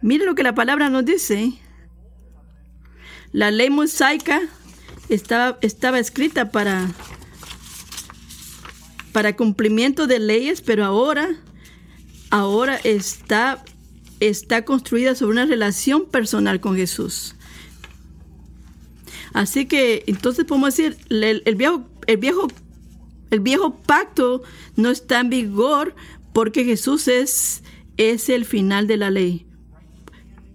Mire 0.00 0.24
lo 0.24 0.34
que 0.34 0.42
la 0.42 0.54
palabra 0.54 0.88
nos 0.88 1.04
dice. 1.04 1.52
La 3.32 3.50
ley 3.50 3.70
mosaica 3.70 4.40
estaba, 5.08 5.58
estaba 5.60 5.98
escrita 5.98 6.50
para 6.50 6.88
para 9.12 9.34
cumplimiento 9.34 10.06
de 10.06 10.20
leyes, 10.20 10.60
pero 10.60 10.84
ahora, 10.84 11.28
ahora 12.30 12.76
está, 12.76 13.64
está 14.20 14.64
construida 14.64 15.16
sobre 15.16 15.32
una 15.32 15.46
relación 15.46 16.06
personal 16.06 16.60
con 16.60 16.76
Jesús. 16.76 17.34
Así 19.32 19.66
que 19.66 20.04
entonces 20.06 20.44
podemos 20.44 20.76
decir, 20.76 20.96
el, 21.10 21.42
el 21.44 21.54
viejo, 21.56 21.88
el 22.06 22.16
viejo, 22.18 22.48
el 23.30 23.40
viejo 23.40 23.76
pacto 23.76 24.42
no 24.76 24.90
está 24.90 25.20
en 25.20 25.30
vigor 25.30 25.94
porque 26.32 26.64
Jesús 26.64 27.08
es, 27.08 27.62
es 27.96 28.28
el 28.28 28.44
final 28.44 28.86
de 28.86 28.96
la 28.96 29.10
ley. 29.10 29.46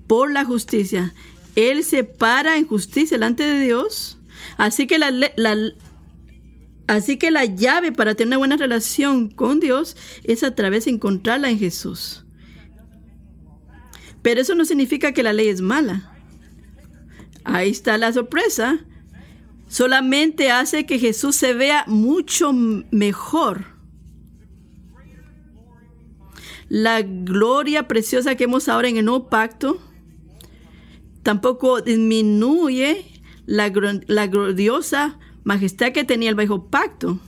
Por 0.07 0.31
la 0.31 0.45
justicia. 0.45 1.13
Él 1.55 1.83
se 1.83 2.03
para 2.03 2.57
en 2.57 2.67
justicia 2.67 3.15
delante 3.15 3.43
de 3.43 3.63
Dios. 3.63 4.17
Así 4.57 4.87
que 4.87 4.97
la, 4.97 5.11
la, 5.11 5.57
así 6.87 7.17
que 7.17 7.31
la 7.31 7.45
llave 7.45 7.91
para 7.91 8.15
tener 8.15 8.29
una 8.29 8.37
buena 8.37 8.57
relación 8.57 9.29
con 9.29 9.59
Dios 9.59 9.95
es 10.23 10.43
a 10.43 10.55
través 10.55 10.85
de 10.85 10.91
encontrarla 10.91 11.49
en 11.49 11.59
Jesús. 11.59 12.25
Pero 14.21 14.41
eso 14.41 14.55
no 14.55 14.65
significa 14.65 15.11
que 15.11 15.23
la 15.23 15.33
ley 15.33 15.49
es 15.49 15.61
mala. 15.61 16.11
Ahí 17.43 17.69
está 17.69 17.97
la 17.97 18.13
sorpresa. 18.13 18.79
Solamente 19.67 20.51
hace 20.51 20.85
que 20.85 20.99
Jesús 20.99 21.35
se 21.35 21.53
vea 21.53 21.83
mucho 21.87 22.53
mejor. 22.53 23.65
La 26.69 27.01
gloria 27.01 27.87
preciosa 27.87 28.35
que 28.35 28.45
hemos 28.45 28.67
ahora 28.67 28.87
en 28.89 28.97
el 28.97 29.05
nuevo 29.05 29.29
pacto 29.29 29.79
tampoco 31.21 31.81
disminuye 31.81 33.05
la, 33.45 33.71
la 34.07 34.27
gloriosa 34.27 35.19
majestad 35.43 35.91
que 35.91 36.03
tenía 36.03 36.29
el 36.29 36.35
viejo 36.35 36.69
pacto, 36.69 37.19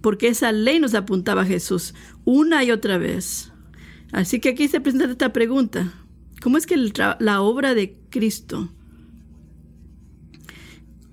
porque 0.00 0.28
esa 0.28 0.52
ley 0.52 0.80
nos 0.80 0.94
apuntaba 0.94 1.42
a 1.42 1.46
Jesús 1.46 1.94
una 2.24 2.64
y 2.64 2.70
otra 2.70 2.98
vez. 2.98 3.52
Así 4.12 4.40
que 4.40 4.50
aquí 4.50 4.68
se 4.68 4.80
presenta 4.80 5.10
esta 5.10 5.32
pregunta. 5.32 5.92
¿Cómo 6.42 6.58
es 6.58 6.66
que 6.66 6.76
la 6.76 7.40
obra 7.40 7.74
de 7.74 7.96
Cristo, 8.10 8.70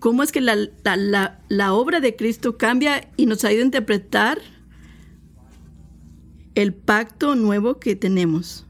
cómo 0.02 0.24
es 0.24 0.34
que 0.34 0.42
la, 0.42 0.58
la, 1.48 1.74
obra 1.74 2.02
de 2.02 2.16
Cristo 2.16 2.58
cambia 2.58 3.10
y 3.16 3.28
nos 3.28 3.46
ayuda 3.46 3.62
a 3.62 3.66
interpretar 3.66 4.42
el 6.56 6.74
pacto 6.74 7.36
nuevo 7.36 7.80
que 7.80 7.96
tenemos? 7.96 8.66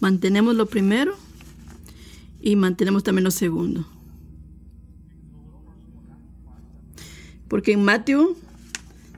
Mantenemos 0.00 0.56
lo 0.56 0.66
primero 0.66 1.14
y 2.40 2.56
mantenemos 2.56 3.04
también 3.04 3.24
lo 3.24 3.30
segundo. 3.30 3.86
Porque 7.48 7.72
en 7.72 7.84
Mateo 7.84 8.34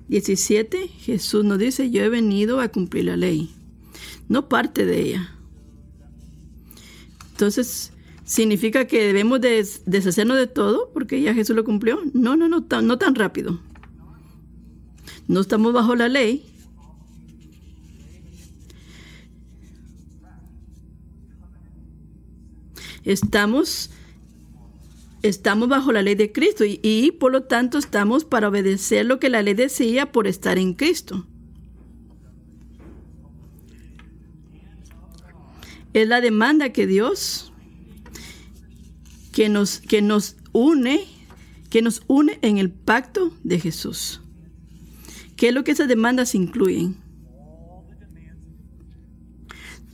17 0.08 0.88
Jesús 0.88 1.44
nos 1.44 1.58
dice, 1.58 1.90
yo 1.90 2.02
he 2.02 2.08
venido 2.08 2.60
a 2.60 2.68
cumplir 2.68 3.04
la 3.04 3.16
ley 3.16 3.54
no 4.28 4.48
parte 4.48 4.86
de 4.86 5.00
ella. 5.00 5.34
Entonces, 7.32 7.92
¿significa 8.30 8.86
que 8.86 9.04
debemos 9.06 9.40
deshacernos 9.40 10.36
de 10.36 10.46
todo 10.46 10.92
porque 10.94 11.20
ya 11.20 11.34
Jesús 11.34 11.56
lo 11.56 11.64
cumplió? 11.64 11.98
No, 12.14 12.36
no, 12.36 12.48
no, 12.48 12.60
no 12.60 12.98
tan 12.98 13.14
rápido. 13.16 13.60
No 15.26 15.40
estamos 15.40 15.72
bajo 15.72 15.96
la 15.96 16.08
ley. 16.08 16.46
Estamos, 23.02 23.90
estamos 25.22 25.68
bajo 25.68 25.90
la 25.90 26.02
ley 26.02 26.14
de 26.14 26.30
Cristo 26.30 26.64
y, 26.64 26.78
y 26.84 27.10
por 27.10 27.32
lo 27.32 27.42
tanto 27.42 27.78
estamos 27.78 28.24
para 28.24 28.48
obedecer 28.48 29.06
lo 29.06 29.18
que 29.18 29.28
la 29.28 29.42
ley 29.42 29.54
decía 29.54 30.12
por 30.12 30.28
estar 30.28 30.56
en 30.56 30.74
Cristo. 30.74 31.26
es 35.92 36.06
la 36.06 36.20
demanda 36.20 36.70
que 36.70 36.86
Dios 36.86 37.49
que 39.40 39.48
nos, 39.48 39.81
que 39.81 40.03
nos 40.03 40.37
une, 40.53 41.00
que 41.70 41.81
nos 41.81 42.03
une 42.09 42.38
en 42.42 42.59
el 42.59 42.70
pacto 42.70 43.35
de 43.42 43.59
Jesús. 43.59 44.20
¿Qué 45.35 45.48
es 45.48 45.55
lo 45.55 45.64
que 45.64 45.70
esas 45.70 45.88
demandas 45.88 46.35
incluyen? 46.35 46.98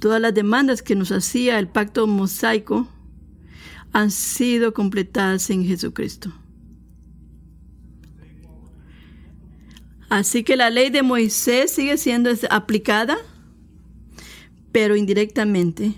Todas 0.01 0.21
las 0.21 0.35
demandas 0.35 0.83
que 0.83 0.97
nos 0.97 1.13
hacía 1.13 1.61
el 1.61 1.69
pacto 1.69 2.09
mosaico 2.09 2.89
han 3.93 4.11
sido 4.11 4.75
completadas 4.75 5.49
en 5.51 5.65
Jesucristo. 5.65 6.33
Así 10.09 10.43
que 10.43 10.57
la 10.57 10.71
ley 10.71 10.91
de 10.91 11.05
Moisés 11.05 11.71
sigue 11.71 11.99
siendo 11.99 12.33
aplicada 12.51 13.17
pero 14.73 14.97
indirectamente, 14.97 15.95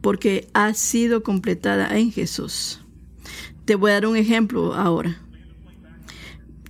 porque 0.00 0.48
ha 0.54 0.74
sido 0.74 1.22
completada 1.22 1.96
en 1.98 2.12
Jesús. 2.12 2.80
Te 3.64 3.74
voy 3.74 3.90
a 3.90 3.94
dar 3.94 4.06
un 4.06 4.16
ejemplo 4.16 4.74
ahora. 4.74 5.20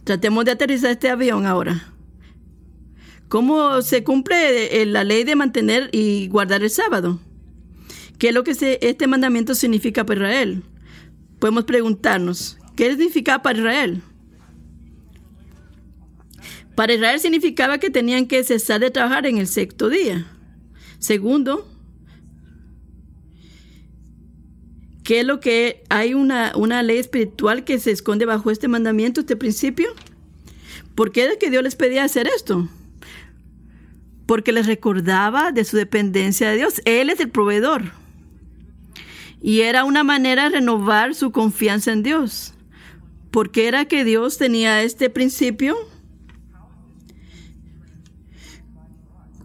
Tratemos 0.05 0.45
de 0.45 0.53
aterrizar 0.53 0.91
este 0.91 1.09
avión 1.09 1.47
ahora. 1.47 1.95
¿Cómo 3.29 3.81
se 3.83 4.03
cumple 4.03 4.83
eh, 4.83 4.87
la 4.87 5.05
ley 5.05 5.23
de 5.23 5.37
mantener 5.37 5.89
y 5.93 6.27
guardar 6.29 6.63
el 6.63 6.71
sábado? 6.71 7.21
¿Qué 8.19 8.29
es 8.29 8.35
lo 8.35 8.43
que 8.43 8.79
este 8.81 9.07
mandamiento 9.07 9.55
significa 9.55 10.05
para 10.05 10.21
Israel? 10.21 10.65
Podemos 11.39 11.65
preguntarnos, 11.65 12.59
¿qué 12.77 12.91
significa 12.91 13.41
para 13.41 13.59
Israel? 13.59 14.03
Para 16.75 16.95
Israel 16.95 17.21
significaba 17.21 17.79
que 17.79 17.91
tenían 17.91 18.27
que 18.27 18.43
cesar 18.43 18.81
de 18.81 18.91
trabajar 18.91 19.27
en 19.27 19.39
el 19.39 19.47
sexto 19.47 19.89
día. 19.89 20.27
Segundo, 20.99 21.70
¿qué 25.11 25.19
es 25.19 25.27
lo 25.27 25.41
que 25.41 25.83
hay 25.89 26.15
una, 26.15 26.53
una 26.55 26.85
ley 26.85 26.99
espiritual 26.99 27.65
que 27.65 27.81
se 27.81 27.91
esconde 27.91 28.27
bajo 28.27 28.49
este 28.53 28.69
mandamiento, 28.69 29.23
este 29.23 29.35
principio? 29.35 29.89
¿Por 30.95 31.11
qué 31.11 31.25
es 31.25 31.37
que 31.37 31.51
Dios 31.51 31.65
les 31.65 31.75
pedía 31.75 32.05
hacer 32.05 32.29
esto? 32.29 32.69
Porque 34.27 34.53
les 34.53 34.69
recordaba 34.69 35.51
de 35.51 35.65
su 35.65 35.77
dependencia 35.77 36.49
de 36.49 36.59
Dios. 36.59 36.81
Él 36.85 37.11
es 37.11 37.19
el 37.19 37.29
proveedor. 37.29 37.91
Y 39.43 39.63
era 39.63 39.83
una 39.83 40.05
manera 40.05 40.45
de 40.45 40.61
renovar 40.61 41.17
su 41.17 41.33
confianza 41.33 41.91
en 41.91 42.05
Dios. 42.05 42.55
Porque 43.33 43.67
era 43.67 43.87
que 43.87 44.05
Dios 44.05 44.39
tenía 44.39 44.81
este 44.85 45.11
principio 45.11 45.77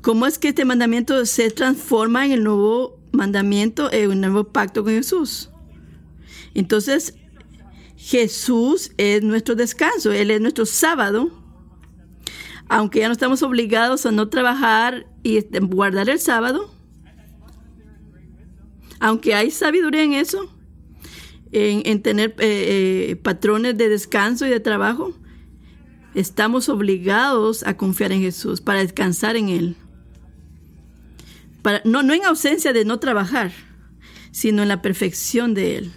¿Cómo 0.04 0.28
es 0.28 0.38
que 0.38 0.50
este 0.50 0.64
mandamiento 0.64 1.26
se 1.26 1.50
transforma 1.50 2.28
en 2.28 2.34
el 2.34 2.44
nuevo 2.44 3.00
mandamiento, 3.12 3.92
en 3.92 4.12
el 4.12 4.22
nuevo 4.22 4.44
pacto 4.44 4.84
con 4.84 4.94
Jesús? 4.94 5.50
Entonces, 6.54 7.16
Jesús 7.96 8.92
es 8.98 9.24
nuestro 9.24 9.56
descanso, 9.56 10.12
Él 10.12 10.32
es 10.32 10.42
nuestro 10.42 10.66
sábado. 10.66 11.32
Aunque 12.68 13.00
ya 13.00 13.08
no 13.08 13.14
estamos 13.14 13.44
obligados 13.44 14.06
a 14.06 14.12
no 14.12 14.30
trabajar 14.30 15.06
y 15.22 15.38
este, 15.38 15.60
guardar 15.60 16.10
el 16.10 16.20
sábado, 16.20 16.74
aunque 19.00 19.36
hay 19.36 19.52
sabiduría 19.52 20.04
en 20.04 20.14
eso, 20.14 20.52
en, 21.52 22.02
tener 22.02 22.32
eh, 22.40 23.10
eh, 23.12 23.16
patrones 23.18 23.78
de 23.78 23.88
descanso 23.88 24.48
y 24.48 24.50
de 24.50 24.60
trabajo, 24.60 25.14
estamos 26.16 26.70
obligados 26.70 27.62
a 27.68 27.78
confiar 27.78 28.12
en 28.12 28.22
Jesús 28.22 28.62
para 28.62 28.80
descansar 28.80 29.36
en 29.36 29.50
Él 29.50 29.78
no, 31.84 32.04
no 32.04 32.14
en 32.14 32.26
ausencia 32.26 32.74
de 32.74 32.86
no 32.86 33.00
trabajar, 33.00 33.52
sino 34.32 34.62
en 34.62 34.70
la 34.70 34.82
perfección 34.82 35.54
de 35.54 35.78
Él. 35.78 35.94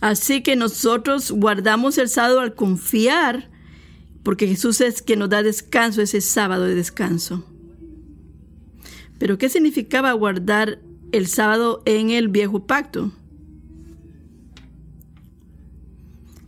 Así 0.00 0.42
que 0.42 0.56
nosotros 0.56 1.30
guardamos 1.30 1.98
el 1.98 2.08
sábado 2.08 2.40
al 2.40 2.54
confiar, 2.54 3.50
porque 4.22 4.46
Jesús 4.46 4.80
es 4.80 5.02
quien 5.02 5.18
nos 5.18 5.28
da 5.28 5.42
descanso, 5.42 6.00
ese 6.00 6.20
sábado 6.20 6.64
de 6.64 6.74
descanso. 6.74 7.44
Pero 9.18 9.36
¿qué 9.36 9.48
significaba 9.48 10.12
guardar 10.12 10.80
el 11.12 11.26
sábado 11.26 11.82
en 11.84 12.10
el 12.10 12.28
viejo 12.28 12.66
pacto? 12.66 13.12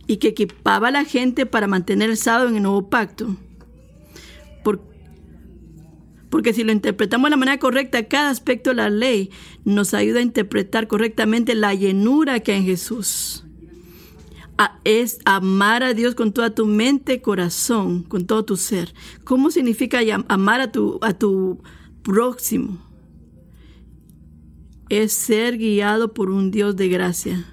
Y 0.07 0.17
que 0.17 0.29
equipaba 0.29 0.87
a 0.87 0.91
la 0.91 1.05
gente 1.05 1.45
para 1.45 1.67
mantener 1.67 2.09
el 2.09 2.17
sábado 2.17 2.49
en 2.49 2.57
el 2.57 2.63
nuevo 2.63 2.89
pacto. 2.89 3.37
Porque 6.33 6.51
si 6.51 6.63
lo 6.63 6.71
interpretamos 6.71 7.27
de 7.27 7.29
la 7.29 7.37
manera 7.37 7.59
correcta, 7.59 8.07
cada 8.07 8.31
aspecto 8.31 8.71
de 8.71 8.77
la 8.77 8.89
ley 8.89 9.29
nos 9.65 9.93
ayuda 9.93 10.17
a 10.17 10.23
interpretar 10.23 10.87
correctamente 10.87 11.53
la 11.53 11.75
llenura 11.75 12.39
que 12.39 12.53
hay 12.53 12.61
en 12.61 12.65
Jesús. 12.65 13.42
Es 14.83 15.19
amar 15.25 15.83
a 15.83 15.93
Dios 15.93 16.15
con 16.15 16.33
toda 16.33 16.53
tu 16.53 16.65
mente, 16.65 17.21
corazón, 17.21 18.03
con 18.03 18.25
todo 18.25 18.45
tu 18.45 18.57
ser. 18.57 18.93
¿Cómo 19.23 19.51
significa 19.51 19.99
amar 20.27 20.61
a 20.61 20.71
tu, 20.71 20.99
a 21.01 21.13
tu 21.13 21.61
próximo? 22.03 22.79
Es 24.89 25.13
ser 25.13 25.57
guiado 25.57 26.13
por 26.13 26.29
un 26.29 26.51
Dios 26.51 26.75
de 26.75 26.89
gracia. 26.89 27.45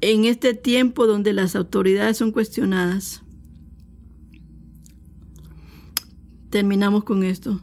En 0.00 0.24
este 0.24 0.54
tiempo 0.54 1.06
donde 1.06 1.32
las 1.32 1.56
autoridades 1.56 2.16
son 2.16 2.32
cuestionadas, 2.32 3.22
terminamos 6.50 7.04
con 7.04 7.24
esto. 7.24 7.60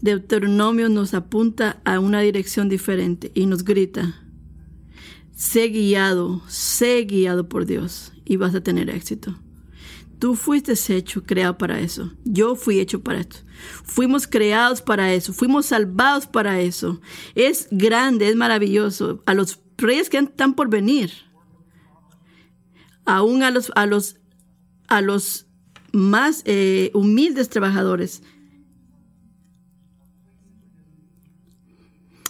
Deuteronomio 0.00 0.88
nos 0.88 1.14
apunta 1.14 1.80
a 1.84 1.98
una 1.98 2.20
dirección 2.20 2.68
diferente 2.68 3.32
y 3.34 3.46
nos 3.46 3.64
grita, 3.64 4.23
sé 5.34 5.68
guiado, 5.68 6.42
sé 6.48 7.04
guiado 7.04 7.48
por 7.48 7.66
Dios 7.66 8.12
y 8.24 8.36
vas 8.36 8.54
a 8.54 8.62
tener 8.62 8.90
éxito. 8.90 9.38
Tú 10.18 10.36
fuiste 10.36 10.74
hecho, 10.88 11.24
creado 11.24 11.58
para 11.58 11.80
eso. 11.80 12.12
Yo 12.24 12.56
fui 12.56 12.80
hecho 12.80 13.02
para 13.02 13.20
esto. 13.20 13.38
Fuimos 13.84 14.26
creados 14.26 14.80
para 14.80 15.12
eso. 15.12 15.32
Fuimos 15.32 15.66
salvados 15.66 16.26
para 16.26 16.60
eso. 16.60 17.00
Es 17.34 17.68
grande, 17.70 18.28
es 18.28 18.36
maravilloso. 18.36 19.22
A 19.26 19.34
los 19.34 19.60
reyes 19.76 20.08
que 20.08 20.18
están 20.18 20.54
por 20.54 20.70
venir. 20.70 21.12
Aún 23.04 23.42
a 23.42 23.50
los, 23.50 23.70
a 23.74 23.84
los, 23.86 24.16
a 24.88 25.02
los 25.02 25.46
más 25.92 26.42
eh, 26.46 26.90
humildes 26.94 27.50
trabajadores. 27.50 28.22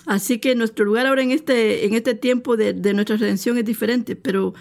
Así 0.06 0.38
que 0.38 0.54
nuestro 0.54 0.84
lugar 0.84 1.06
ahora 1.06 1.22
en 1.22 1.30
este, 1.30 1.86
en 1.86 1.94
este 1.94 2.14
tiempo 2.14 2.56
de, 2.56 2.74
nuestra 2.92 3.16
redención 3.16 3.56
es 3.56 3.64
diferente, 3.64 4.16
pero, 4.16 4.54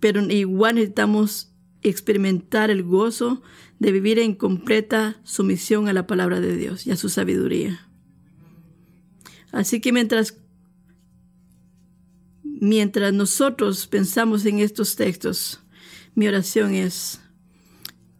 pero 0.00 0.20
igual 0.30 0.74
necesitamos 0.74 1.52
experimentar 1.82 2.70
el 2.70 2.82
gozo 2.82 3.42
de 3.78 3.92
vivir 3.92 4.18
en 4.18 4.34
completa 4.34 5.18
sumisión 5.24 5.88
a 5.88 5.94
la 5.94 6.06
palabra 6.06 6.40
de 6.40 6.56
Dios 6.56 6.86
y 6.86 6.90
a 6.90 6.96
su 6.96 7.08
sabiduría. 7.08 7.88
Así 9.50 9.80
que 9.80 9.92
mientras, 9.92 10.36
mientras 12.42 13.14
nosotros 13.14 13.86
pensamos 13.86 14.44
en 14.44 14.58
estos 14.58 14.94
textos, 14.94 15.60
mi 16.14 16.28
oración 16.28 16.74
es, 16.74 17.20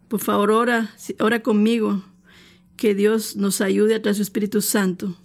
por 0.08 0.20
favor, 0.20 0.50
ora, 0.50 0.90
ora 1.18 1.42
conmigo, 1.42 2.02
que 2.76 2.94
Dios 2.94 3.36
nos 3.36 3.60
ayude 3.60 3.94
a 3.94 4.00
través 4.00 4.16
su 4.16 4.22
Espíritu 4.22 4.62
Santo. 4.62 5.16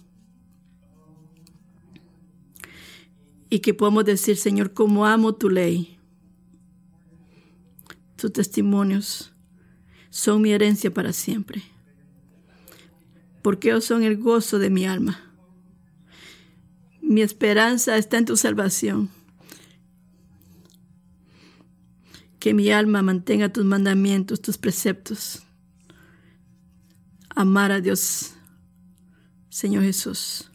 Y 3.48 3.60
que 3.60 3.74
podamos 3.74 4.04
decir, 4.04 4.36
Señor, 4.36 4.72
cómo 4.72 5.06
amo 5.06 5.34
tu 5.34 5.50
ley 5.50 5.96
tus 8.16 8.32
testimonios 8.32 9.32
son 10.10 10.42
mi 10.42 10.52
herencia 10.52 10.92
para 10.92 11.12
siempre, 11.12 11.62
porque 13.42 13.68
ellos 13.68 13.84
son 13.84 14.02
el 14.02 14.16
gozo 14.16 14.58
de 14.58 14.70
mi 14.70 14.86
alma. 14.86 15.20
Mi 17.02 17.22
esperanza 17.22 17.96
está 17.96 18.18
en 18.18 18.24
tu 18.24 18.36
salvación. 18.36 19.10
Que 22.40 22.54
mi 22.54 22.70
alma 22.70 23.02
mantenga 23.02 23.52
tus 23.52 23.64
mandamientos, 23.64 24.40
tus 24.40 24.58
preceptos. 24.58 25.42
Amar 27.28 27.70
a 27.70 27.80
Dios, 27.80 28.34
Señor 29.50 29.84
Jesús. 29.84 30.50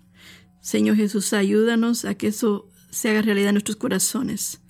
Señor 0.62 0.96
Jesús, 0.96 1.32
ayúdanos 1.34 2.06
a 2.06 2.16
que 2.16 2.28
eso 2.28 2.71
se 2.92 3.10
haga 3.10 3.22
realidad 3.22 3.50
en 3.50 3.56
nuestros 3.56 3.78
corazones. 3.78 4.62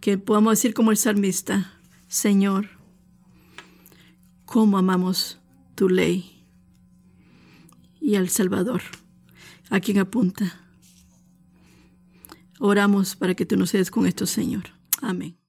Que 0.00 0.18
podamos 0.18 0.52
decir 0.52 0.74
como 0.74 0.90
el 0.90 0.96
salmista, 0.96 1.78
Señor, 2.08 2.68
cómo 4.44 4.78
amamos 4.78 5.38
tu 5.74 5.88
ley 5.88 6.46
y 8.00 8.16
al 8.16 8.28
Salvador, 8.28 8.82
a 9.70 9.80
quien 9.80 9.98
apunta. 9.98 10.60
Oramos 12.60 13.16
para 13.16 13.34
que 13.34 13.46
tú 13.46 13.56
nos 13.56 13.70
seas 13.70 13.90
con 13.90 14.06
esto, 14.06 14.26
Señor. 14.26 14.64
Amén. 15.00 15.43